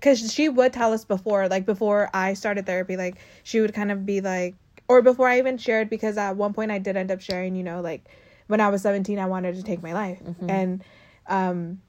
[0.02, 3.92] because she would tell us before, like before I started therapy, like she would kind
[3.92, 4.56] of be like,
[4.88, 7.64] or before I even shared, because at one point I did end up sharing, you
[7.64, 8.10] know, like
[8.48, 10.20] when I was 17, I wanted to take my life.
[10.50, 10.84] And,
[11.28, 11.82] um,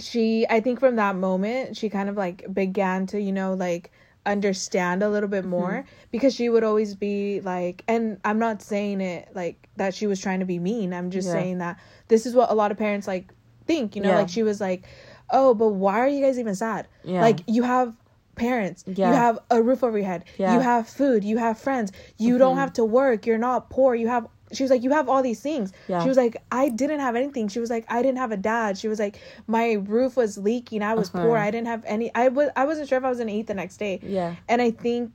[0.00, 3.92] she, I think from that moment, she kind of like began to, you know, like
[4.24, 9.00] understand a little bit more because she would always be like, and I'm not saying
[9.00, 10.92] it like that she was trying to be mean.
[10.92, 11.34] I'm just Yeah.
[11.34, 13.32] saying that this is what a lot of parents like
[13.66, 14.16] think, you know, Yeah.
[14.16, 14.86] like she was like,
[15.32, 16.86] oh, but why are you guys even sad?
[17.04, 17.20] Yeah.
[17.22, 17.94] Like you have
[18.36, 19.08] parents, Yeah.
[19.08, 20.54] you have a roof over your head, Yeah.
[20.54, 24.08] you have food, you have friends, you don't have to work, you're not poor, you
[24.08, 24.26] have.
[24.52, 25.72] She was like, you have all these things.
[25.88, 26.02] Yeah.
[26.02, 27.48] She was like, I didn't have anything.
[27.48, 28.76] She was like, I didn't have a dad.
[28.76, 29.16] She was like,
[29.46, 30.82] my roof was leaking.
[30.82, 31.24] I was Uh-huh.
[31.24, 31.38] poor.
[31.38, 32.14] I didn't have any.
[32.14, 32.50] I was.
[32.54, 34.00] I wasn't sure if I was gonna eat the next day.
[34.02, 34.34] Yeah.
[34.50, 35.10] And I think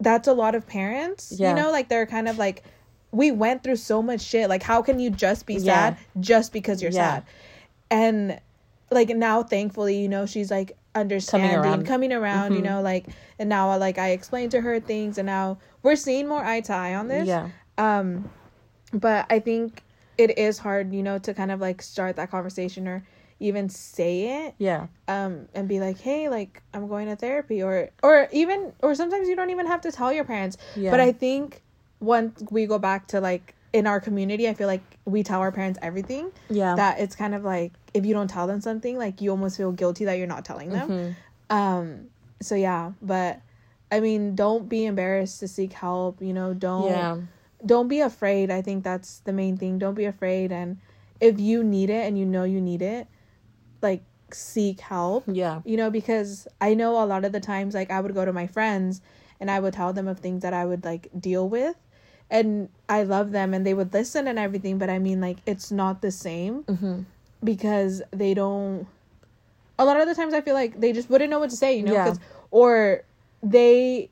[0.00, 1.32] that's a lot of parents.
[1.36, 1.50] Yeah.
[1.50, 2.64] You know, like they're kind of like,
[3.12, 4.48] we went through so much shit.
[4.48, 5.60] Like, how can you just be Yeah.
[5.60, 7.10] sad just because you're Yeah.
[7.14, 7.22] sad?
[7.92, 8.40] And
[8.92, 11.86] like now, thankfully, you know, she's like understanding, around.
[11.86, 12.52] coming around.
[12.54, 12.64] You Mhm.
[12.64, 13.06] know, like
[13.38, 16.72] and now like I explained to her things, and now we're seeing more eye to
[16.72, 17.26] eye on this.
[17.28, 17.48] Yeah.
[17.78, 18.30] Um,
[18.92, 19.82] but I think
[20.18, 23.02] it is hard, you know, to kind of like start that conversation or
[23.40, 24.86] even say it Yeah.
[25.08, 29.28] um and be like hey like i'm going to therapy or or even or sometimes
[29.28, 30.92] you don't even have to tell your parents Yeah.
[30.92, 31.60] but i think
[31.98, 35.50] once we go back to like in our community i feel like we tell our
[35.52, 36.74] parents everything Yeah.
[36.76, 39.72] that it's kind of like if you don't tell them something like you almost feel
[39.72, 41.14] guilty that you're not telling them Mhm.
[41.50, 42.06] um
[42.40, 43.40] so yeah but
[43.90, 47.16] i mean don't be embarrassed to seek help you know don't Yeah.
[47.64, 48.50] don't be afraid.
[48.50, 49.78] I think that's the main thing.
[49.78, 50.78] Don't be afraid and
[51.20, 53.06] if you need it and you know you need it,
[53.80, 54.02] like
[54.32, 55.22] seek help.
[55.28, 55.60] Yeah.
[55.64, 58.32] You know, because I know a lot of the times like I would go to
[58.32, 59.00] my friends
[59.38, 61.76] and I would tell them of things that I would like deal with
[62.32, 65.70] and I love them and they would listen and everything, but I mean like it's
[65.70, 67.02] not the same Mm-hmm.
[67.44, 68.86] because they don't
[69.78, 71.76] a lot of the times I feel like they just wouldn't know what to say,
[71.76, 72.14] you know, Yeah.
[72.50, 73.02] or
[73.42, 74.08] they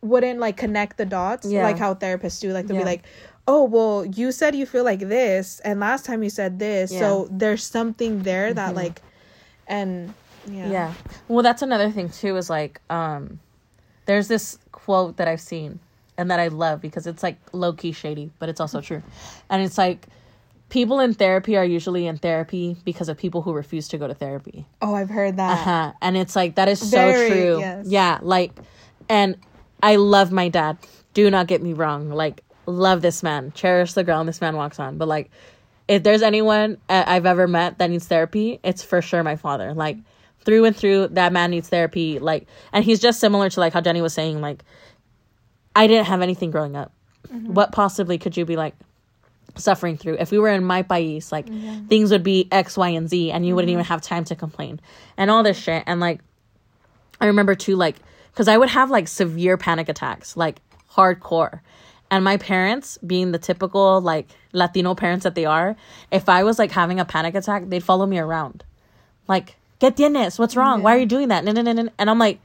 [0.00, 1.62] wouldn't like connect the dots Yeah.
[1.64, 2.52] like how therapists do.
[2.52, 2.82] Like they'll Yeah.
[2.82, 3.04] be like,
[3.48, 7.26] "Oh, well, you said you feel like this, and last time you said this, so
[7.30, 8.76] there's something there that Mhm.
[8.76, 9.02] like,
[9.66, 10.14] and
[10.46, 10.92] yeah, Yeah.
[11.26, 13.40] Well, that's another thing too is like um
[14.06, 15.80] there's this quote that I've seen
[16.18, 19.02] and that I love because it's like low key shady, but it's also true.
[19.48, 20.08] And it's like
[20.68, 24.14] people in therapy are usually in therapy because of people who refuse to go to
[24.14, 24.66] therapy.
[24.82, 25.60] Oh, I've heard that.
[25.60, 25.92] Uh-huh.
[26.02, 27.58] And it's like that is so Very, true.
[27.60, 27.86] yes.
[27.88, 28.52] Yeah, like
[29.08, 29.36] and
[29.82, 30.76] I love my dad.
[31.14, 32.10] Do not get me wrong.
[32.10, 33.52] Like love this man.
[33.52, 34.98] Cherish the ground this man walks on.
[34.98, 35.30] But like
[35.86, 39.72] if there's anyone I've ever met that needs therapy, it's for sure my father.
[39.72, 39.96] Like
[40.44, 43.80] through and through that man needs therapy like and he's just similar to like how
[43.82, 44.64] Jenny was saying like
[45.74, 46.92] I didn't have anything growing up.
[47.32, 47.54] Mm-hmm.
[47.54, 48.74] What possibly could you be like
[49.56, 50.16] suffering through?
[50.18, 51.86] If we were in my país, like mm-hmm.
[51.86, 53.80] things would be X, Y, and Z, and you wouldn't mm-hmm.
[53.80, 54.80] even have time to complain
[55.16, 55.84] and all this shit.
[55.86, 56.20] And like,
[57.20, 57.96] I remember too, like,
[58.32, 60.60] because I would have like severe panic attacks, like
[60.92, 61.60] hardcore.
[62.10, 65.76] And my parents, being the typical like Latino parents that they are,
[66.10, 68.64] if I was like having a panic attack, they'd follow me around.
[69.26, 70.38] Like, ¿Qué tienes?
[70.38, 70.82] What's wrong?
[70.82, 71.44] Why are you doing that?
[71.44, 71.88] No, no, no, no.
[71.98, 72.40] And I'm like,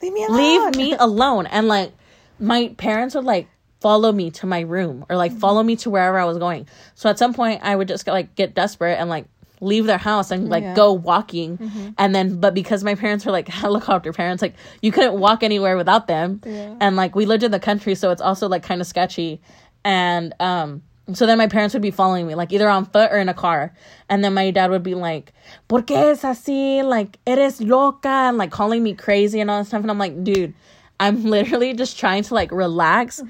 [0.00, 0.38] Leave me alone.
[0.38, 1.92] leave me alone and like
[2.40, 3.48] my parents would like
[3.80, 6.66] follow me to my room or like follow me to wherever i was going.
[6.94, 9.26] So at some point i would just like get desperate and like
[9.62, 10.74] leave their house and like Yeah.
[10.74, 11.92] go walking.
[11.98, 15.76] And then but because my parents were like helicopter parents like you couldn't walk anywhere
[15.76, 16.40] without them.
[16.44, 16.76] Yeah.
[16.80, 19.40] and like we lived in the country so it's also like kind of sketchy.
[19.84, 20.82] And um
[21.12, 23.34] so then my parents would be following me like either on foot or in a
[23.34, 23.74] car.
[24.08, 25.32] And then my dad would be like
[25.68, 26.84] ¿Por qué es así?
[26.84, 29.82] like eres loca and like calling me crazy and all this stuff.
[29.82, 30.54] And I'm like dude
[31.00, 33.20] I'm literally just trying to like relax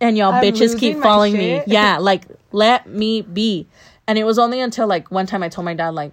[0.00, 3.66] and y'all I'm bitches keep following me yeah like let me be
[4.06, 6.12] and it was only until like one time I told my dad like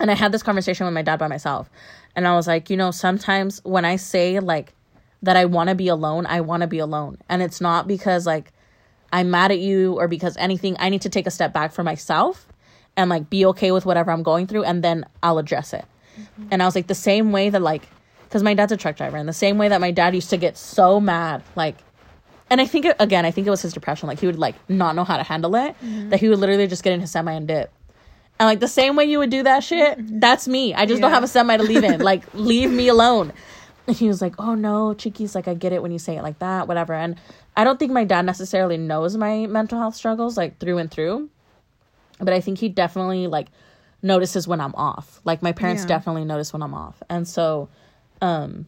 [0.00, 1.70] and I had this conversation with my dad by myself.
[2.14, 4.74] And I was like, you know, sometimes when I say like
[5.22, 7.18] that I want to be alone, I want to be alone.
[7.28, 8.52] And it's not because like
[9.12, 10.76] I'm mad at you or because anything.
[10.78, 12.46] I need to take a step back for myself
[12.96, 15.84] and like be okay with whatever I'm going through and then I'll address it.
[16.50, 17.88] And I was like the same way that like
[18.30, 20.36] cuz my dad's a truck driver and the same way that my dad used to
[20.36, 21.76] get so mad like
[22.48, 24.06] and I think it, again, I think it was his depression.
[24.06, 25.74] Like he would like not know how to handle it.
[25.82, 26.10] Mm-hmm.
[26.10, 27.72] That he would literally just get in his semi and dip.
[28.38, 30.20] And like the same way you would do that shit, mm-hmm.
[30.20, 30.74] that's me.
[30.74, 32.00] I just don't have a semi to leave in.
[32.00, 33.32] Like leave me alone.
[33.86, 36.22] And he was like, "Oh no, Chiquis, like I get it when you say it
[36.22, 37.16] like that, whatever." And
[37.56, 41.30] I don't think my dad necessarily knows my mental health struggles like through and through,
[42.20, 43.48] but I think he definitely like
[44.02, 45.20] notices when I'm off.
[45.24, 45.88] Like my parents Yeah.
[45.88, 47.68] definitely notice when I'm off, and so,
[48.20, 48.66] um,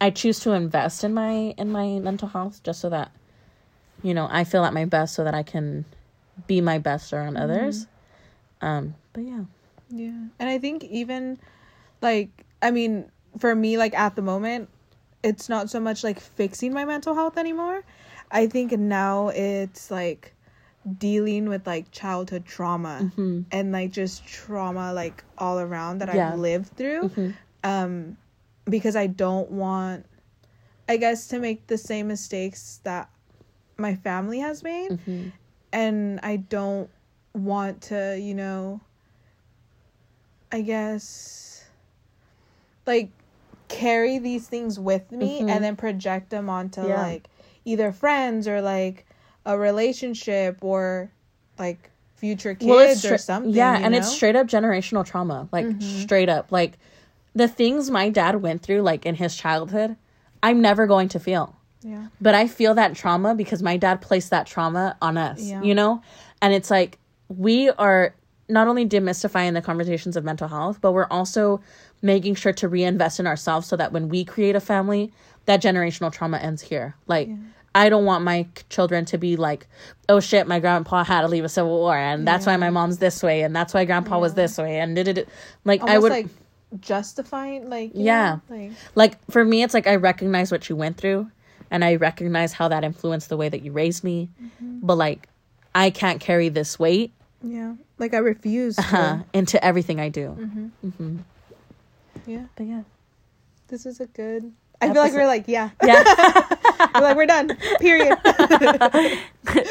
[0.00, 3.10] I choose to invest in my in my mental health just so that,
[4.02, 5.84] you know, I feel at my best so that I can
[6.46, 7.86] be my best around others.
[8.62, 9.44] Um, but yeah,
[9.90, 10.24] Yeah.
[10.38, 11.38] And I think even
[12.00, 12.30] like
[12.62, 14.68] I mean, for me, like at the moment,
[15.22, 17.82] it's not so much like fixing my mental health anymore.
[18.30, 20.34] I think now it's like
[20.98, 23.10] dealing with like childhood trauma
[23.52, 26.32] and like just trauma like all around that Yeah.
[26.32, 27.10] I've lived through.
[27.10, 27.34] Mhm.
[27.62, 28.16] Um,
[28.70, 30.06] because I don't want,
[30.88, 33.10] I guess, to make the same mistakes that
[33.76, 35.32] my family has made Mhm.
[35.72, 36.90] and I don't
[37.34, 38.80] want to, you know,
[40.52, 41.64] I guess,
[42.86, 43.10] like
[43.68, 45.48] carry these things with me Mhm.
[45.48, 47.02] and then project them onto Yeah.
[47.02, 47.28] like
[47.64, 49.06] either friends or like
[49.46, 51.12] a relationship or
[51.58, 53.54] like future kids Well, or something.
[53.54, 55.48] Yeah, and it's straight up generational trauma.
[55.52, 55.82] Like Mhm.
[55.82, 56.50] straight up.
[56.52, 56.78] Like
[57.34, 59.96] the things my dad went through like in his childhood,
[60.42, 61.56] I'm never going to feel.
[61.82, 65.40] yeah, But I feel that trauma because my dad placed that trauma on us.
[65.42, 65.62] Yeah.
[65.62, 66.02] You know?
[66.42, 68.14] And it's like we are
[68.48, 71.60] not only demystifying the conversations of mental health, but we're also
[72.02, 75.12] making sure to reinvest in ourselves so that when we create a family,
[75.46, 76.96] that generational trauma ends here.
[77.06, 77.28] Like
[77.74, 79.68] I don't want my children to be like,
[80.08, 82.98] oh shit, my grandpa had to leave a civil war, and that's why my mom's
[82.98, 85.28] this way, and that's why grandpa was this way, and did it.
[85.64, 86.26] Like almost I would, like
[86.78, 88.38] justifying like Yeah.
[88.48, 91.30] know, like like for me, it's like I recognize what you went through,
[91.70, 94.80] and I recognize how that influenced the way that you raised me, Mm-hmm.
[94.86, 95.28] but like
[95.74, 97.12] I can't carry this weight
[97.42, 98.76] yeah, like I refuse.
[98.76, 98.82] to.
[98.98, 100.36] uh, into everything I do.
[100.38, 100.88] Mm-hmm.
[100.90, 101.16] hmm
[102.26, 102.82] Yeah, But yeah,
[103.68, 104.52] this is a good.
[104.82, 106.02] I feel like we're like yeah, yeah.
[106.94, 107.56] we're like we're done.
[107.80, 108.16] Period.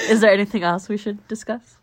[0.09, 1.77] Is there anything else we should discuss?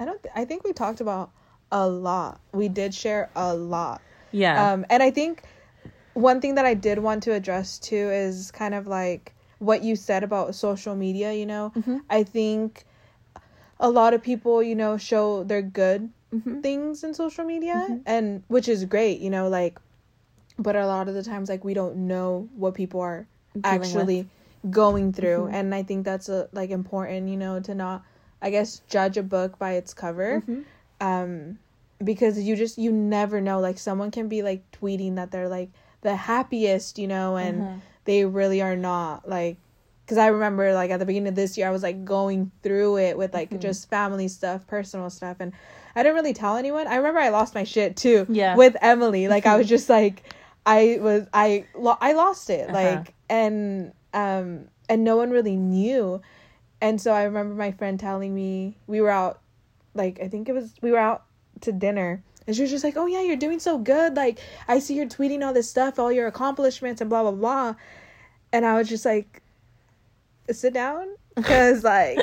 [0.00, 0.22] I don't.
[0.22, 1.30] Th- I think we talked about
[1.70, 2.40] a lot.
[2.52, 4.00] We did share a lot.
[4.32, 4.72] Yeah.
[4.72, 5.42] Um, and I think
[6.14, 9.96] one thing that I did want to address too is kind of like what you
[9.96, 11.32] said about social media.
[11.32, 12.00] You know, Mhm.
[12.10, 12.84] I think
[13.80, 16.62] a lot of people, you know, show their good Mhm.
[16.62, 18.00] things in social media, Mhm.
[18.06, 19.20] and which is great.
[19.20, 19.78] You know, like,
[20.58, 24.08] but a lot of the times, like, we don't know what people are Dealing with.
[24.08, 24.28] actually
[24.70, 25.54] going through, Mhm.
[25.54, 27.28] and I think that's a like important.
[27.28, 28.04] You know, to not,
[28.40, 30.64] I guess, judge a book by its cover Mhm.
[31.00, 31.58] um
[32.04, 35.70] because you just you never know like someone can be like tweeting that they're like
[36.02, 37.76] the happiest you know and Uh-huh.
[38.04, 39.56] they really are not like
[40.04, 42.98] because i remember like at the beginning of this year i was like going through
[42.98, 43.60] it with like Mhm.
[43.60, 45.52] just family stuff personal stuff and
[45.94, 48.56] i didn't really tell anyone i remember i lost my shit too Yeah.
[48.56, 50.34] with emily like i was just like
[50.66, 52.72] i was i lo- i lost it Uh-huh.
[52.74, 56.20] like and um and no one really knew
[56.80, 59.38] and so i remember my friend telling me we were out
[59.94, 61.24] like I think it was we were out
[61.62, 64.16] to dinner and she was just like, "Oh yeah, you're doing so good.
[64.16, 67.74] Like I see you're tweeting all this stuff, all your accomplishments and blah blah blah."
[68.52, 69.42] And I was just like,
[70.50, 71.08] "Sit down
[71.42, 72.18] cuz like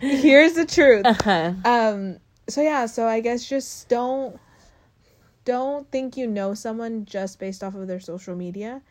[0.00, 1.54] here's the truth." Uh-huh.
[1.64, 2.18] Um
[2.48, 4.38] so yeah, so I guess just don't
[5.44, 8.82] don't think you know someone just based off of their social media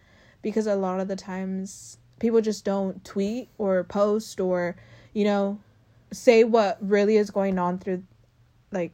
[0.41, 4.75] because a lot of the times people just don't tweet or post or
[5.13, 5.59] you know
[6.11, 8.03] say what really is going on through
[8.71, 8.91] like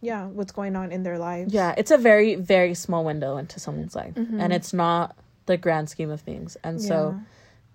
[0.00, 3.58] yeah what's going on in their lives Yeah, it's a very, very small window into
[3.60, 4.14] someone's life.
[4.14, 4.40] Mhm.
[4.40, 5.16] And it's not
[5.46, 6.56] the grand scheme of things.
[6.62, 7.18] And so,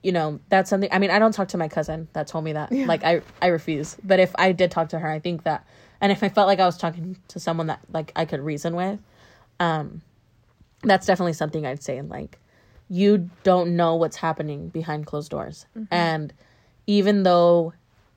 [0.03, 2.53] you know, that's something I mean, I don't talk to my cousin that told me
[2.53, 2.71] that.
[2.71, 2.85] Yeah.
[2.85, 3.97] Like I I refuse.
[4.03, 5.65] But if I did talk to her, I think that
[5.99, 8.75] and if I felt like I was talking to someone that like I could reason
[8.75, 8.99] with,
[9.59, 10.01] um
[10.83, 12.39] that's definitely something I'd say And, like
[12.89, 15.65] you don't know what's happening behind closed doors.
[15.77, 15.93] Mm-hmm.
[15.93, 16.33] And
[16.87, 17.73] even though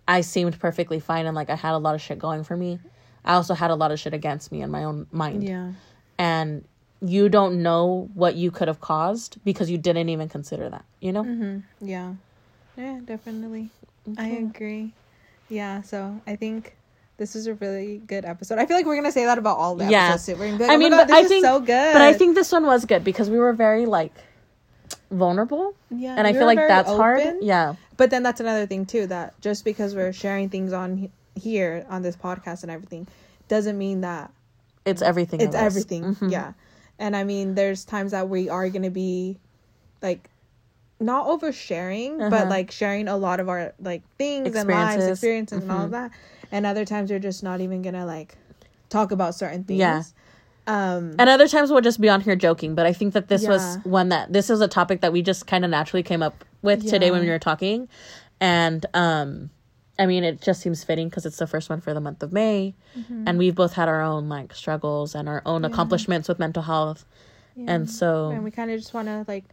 [0.09, 2.81] I seemed perfectly fine and like I had a lot of shit going for me,
[3.25, 5.45] I also had a lot of shit against me in my own mind.
[5.45, 5.73] Yeah.
[6.19, 6.65] And
[7.01, 11.13] you don't know what you could have caused because you didn't even consider that you
[11.13, 11.23] know?
[11.25, 11.87] Mm-hmm.
[11.87, 12.15] yeah.
[12.77, 13.71] Yeah definitely.
[14.19, 14.93] I agree.
[15.49, 16.77] Yeah so i think
[17.17, 18.59] this is a really good episode.
[18.59, 20.11] I feel like we're gonna say that about all the Yeah.
[20.11, 20.35] episodes too.
[20.37, 22.03] we're gonna be like, I oh mean, God, but I is think- so good but
[22.03, 24.15] i think this one was good because we were very like
[25.11, 25.75] vulnerable.
[25.91, 27.23] Yeah and i feel like that's hard.
[27.43, 27.75] yeah.
[27.97, 32.03] But then that's another thing too that just because we're sharing things on here on
[32.03, 33.07] this podcast and everything
[33.49, 34.31] doesn't mean that
[34.85, 36.15] it's everything it's everything.
[36.17, 36.31] Mhm.
[36.31, 36.53] Yeah.
[36.99, 39.39] And I mean there's times that we are going to be
[40.03, 40.29] like
[41.01, 42.31] not oversharing, Uh-huh.
[42.31, 45.11] but like sharing a lot of our like things and lives, Experiences.
[45.11, 46.11] experiences and all of that.
[46.53, 48.37] And other times we're just not even going to like
[48.91, 49.79] talk about certain things.
[49.81, 50.03] Yeah.
[50.67, 53.47] Um and other times we'll just be on here joking but i think that this
[53.47, 56.43] was one that this is a topic that we just kind of naturally came up
[56.63, 57.87] with today when we were talking
[58.41, 59.51] and um
[59.99, 62.33] i mean it just seems fitting because it's the first one for the month of
[62.33, 62.75] may
[63.27, 65.65] and we've both had our own like struggles and our own Mm-hmm.
[65.65, 65.71] Yeah.
[65.75, 67.05] accomplishments with mental health
[67.57, 67.73] yeah.
[67.73, 69.45] and so and we kind of just want to like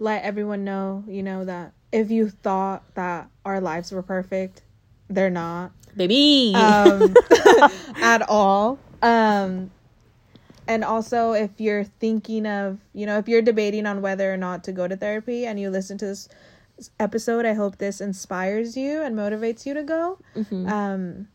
[0.00, 4.62] let everyone know, you know, that if you thought that our lives were perfect,
[5.10, 5.72] they're not.
[5.96, 7.16] baby um,
[7.96, 8.78] at all.
[9.02, 9.72] Um,
[10.68, 14.62] and also if you're thinking of you know if you're debating on whether or not
[14.64, 16.28] to go to therapy and you listen to this
[17.00, 20.68] episode i hope this inspires you and motivates you to go Mhm.
[20.70, 21.28] um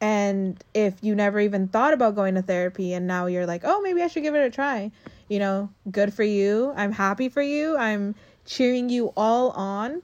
[0.00, 3.80] and if you never even thought about going to therapy and now you're like oh
[3.80, 4.90] maybe i should give it a try
[5.28, 8.14] you know good for you i'm happy for you i'm
[8.44, 10.02] cheering you all on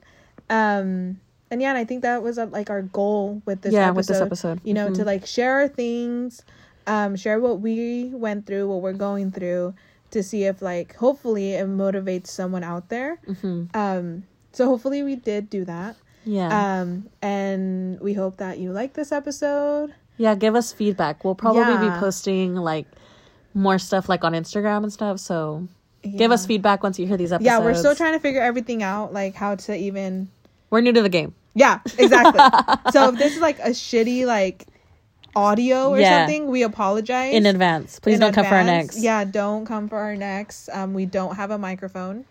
[0.49, 1.19] um
[1.51, 3.95] and yeah and i think that was uh, like our goal with this yeah, episode
[3.97, 4.59] with this episode.
[4.63, 5.05] you know to Mhm.
[5.05, 6.43] like share our things
[6.87, 9.73] um share what we went through what we're going through
[10.11, 13.73] to see if like hopefully it motivates someone out there Mhm.
[13.75, 14.23] um
[14.53, 16.79] so hopefully we did do that yeah.
[16.79, 21.23] um and we hope that you like this episode yeah, give us feedback.
[21.25, 22.85] We'll probably be posting like
[23.55, 25.19] more stuff like on Instagram and stuff.
[25.19, 25.67] So
[26.03, 27.45] give us feedback once you hear these episodes.
[27.47, 30.29] yeah we're still trying to figure everything out like how to even
[30.69, 31.33] We're new to the game.
[31.55, 32.39] yeah exactly
[32.91, 34.67] so if this is like a shitty like
[35.35, 36.19] audio or Yeah.
[36.27, 37.99] something we apologize In advance.
[37.99, 38.99] Please in don't come for our next.
[38.99, 40.69] Yeah, don't come for our next.
[40.69, 42.25] Um, we don't have a microphone.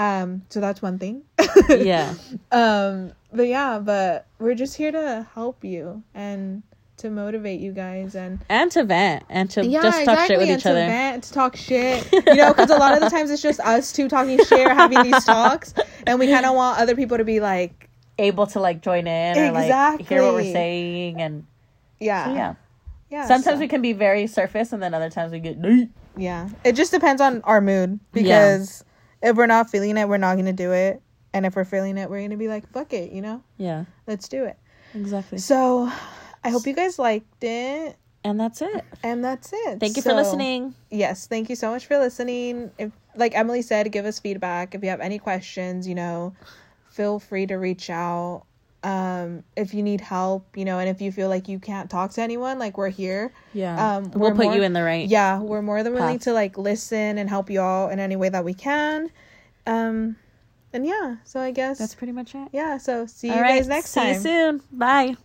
[0.00, 1.22] Um, so that's one thing.
[1.68, 2.14] yeah.
[2.52, 6.62] Um, but yeah, but we're just here to help you and
[6.96, 10.26] to motivate you guys and And to vent and to yeah, just talk exactly.
[10.26, 10.86] shit with and each to other.
[10.86, 12.08] vent, to talk shit.
[12.12, 14.74] You know, because a lot of the times it's just us two talking shit or
[14.74, 15.74] having these talks,
[16.06, 17.88] and we kind of want other people to be like,
[18.18, 21.46] Able to like join in or like hear what we're saying and
[22.00, 22.54] yeah, so, yeah.
[23.10, 23.26] yeah.
[23.26, 25.90] Sometimes so- we can be very surface and then other times we get deep.
[26.16, 26.48] Yeah.
[26.64, 28.84] It just depends on our mood because
[29.22, 31.02] if we're not feeling it, we're not going to do it.
[31.32, 33.42] And if we're feeling it, we're going to be like, fuck it, you know?
[33.56, 33.84] Yeah.
[34.06, 34.58] Let's do it.
[34.94, 35.38] Exactly.
[35.38, 35.90] So
[36.42, 37.96] I hope you guys liked it.
[38.24, 38.84] And that's it.
[39.02, 39.80] And that's it.
[39.80, 40.74] Thank you for listening.
[40.90, 41.26] Yes.
[41.26, 42.70] Thank you so much for listening.
[42.78, 44.74] If, like Emily said, give us feedback.
[44.74, 46.34] If you have any questions, you know,
[46.90, 48.42] feel free to reach out.
[48.82, 52.12] Um, if you need help, you know, and if you feel like you can't talk
[52.12, 53.30] to anyone, like we're here.
[53.52, 53.96] Yeah.
[53.96, 55.06] Um, we'll put more- you in the right.
[55.06, 56.24] yeah we're more than willing path.
[56.24, 59.10] to like listen and help you all in any way that we can
[59.66, 60.16] um
[60.72, 62.48] and yeah so i guess That's pretty much it.
[62.52, 63.58] yeah so see you All right.
[63.58, 64.14] guys next time.
[64.14, 64.62] See you soon.
[64.72, 65.16] Bye.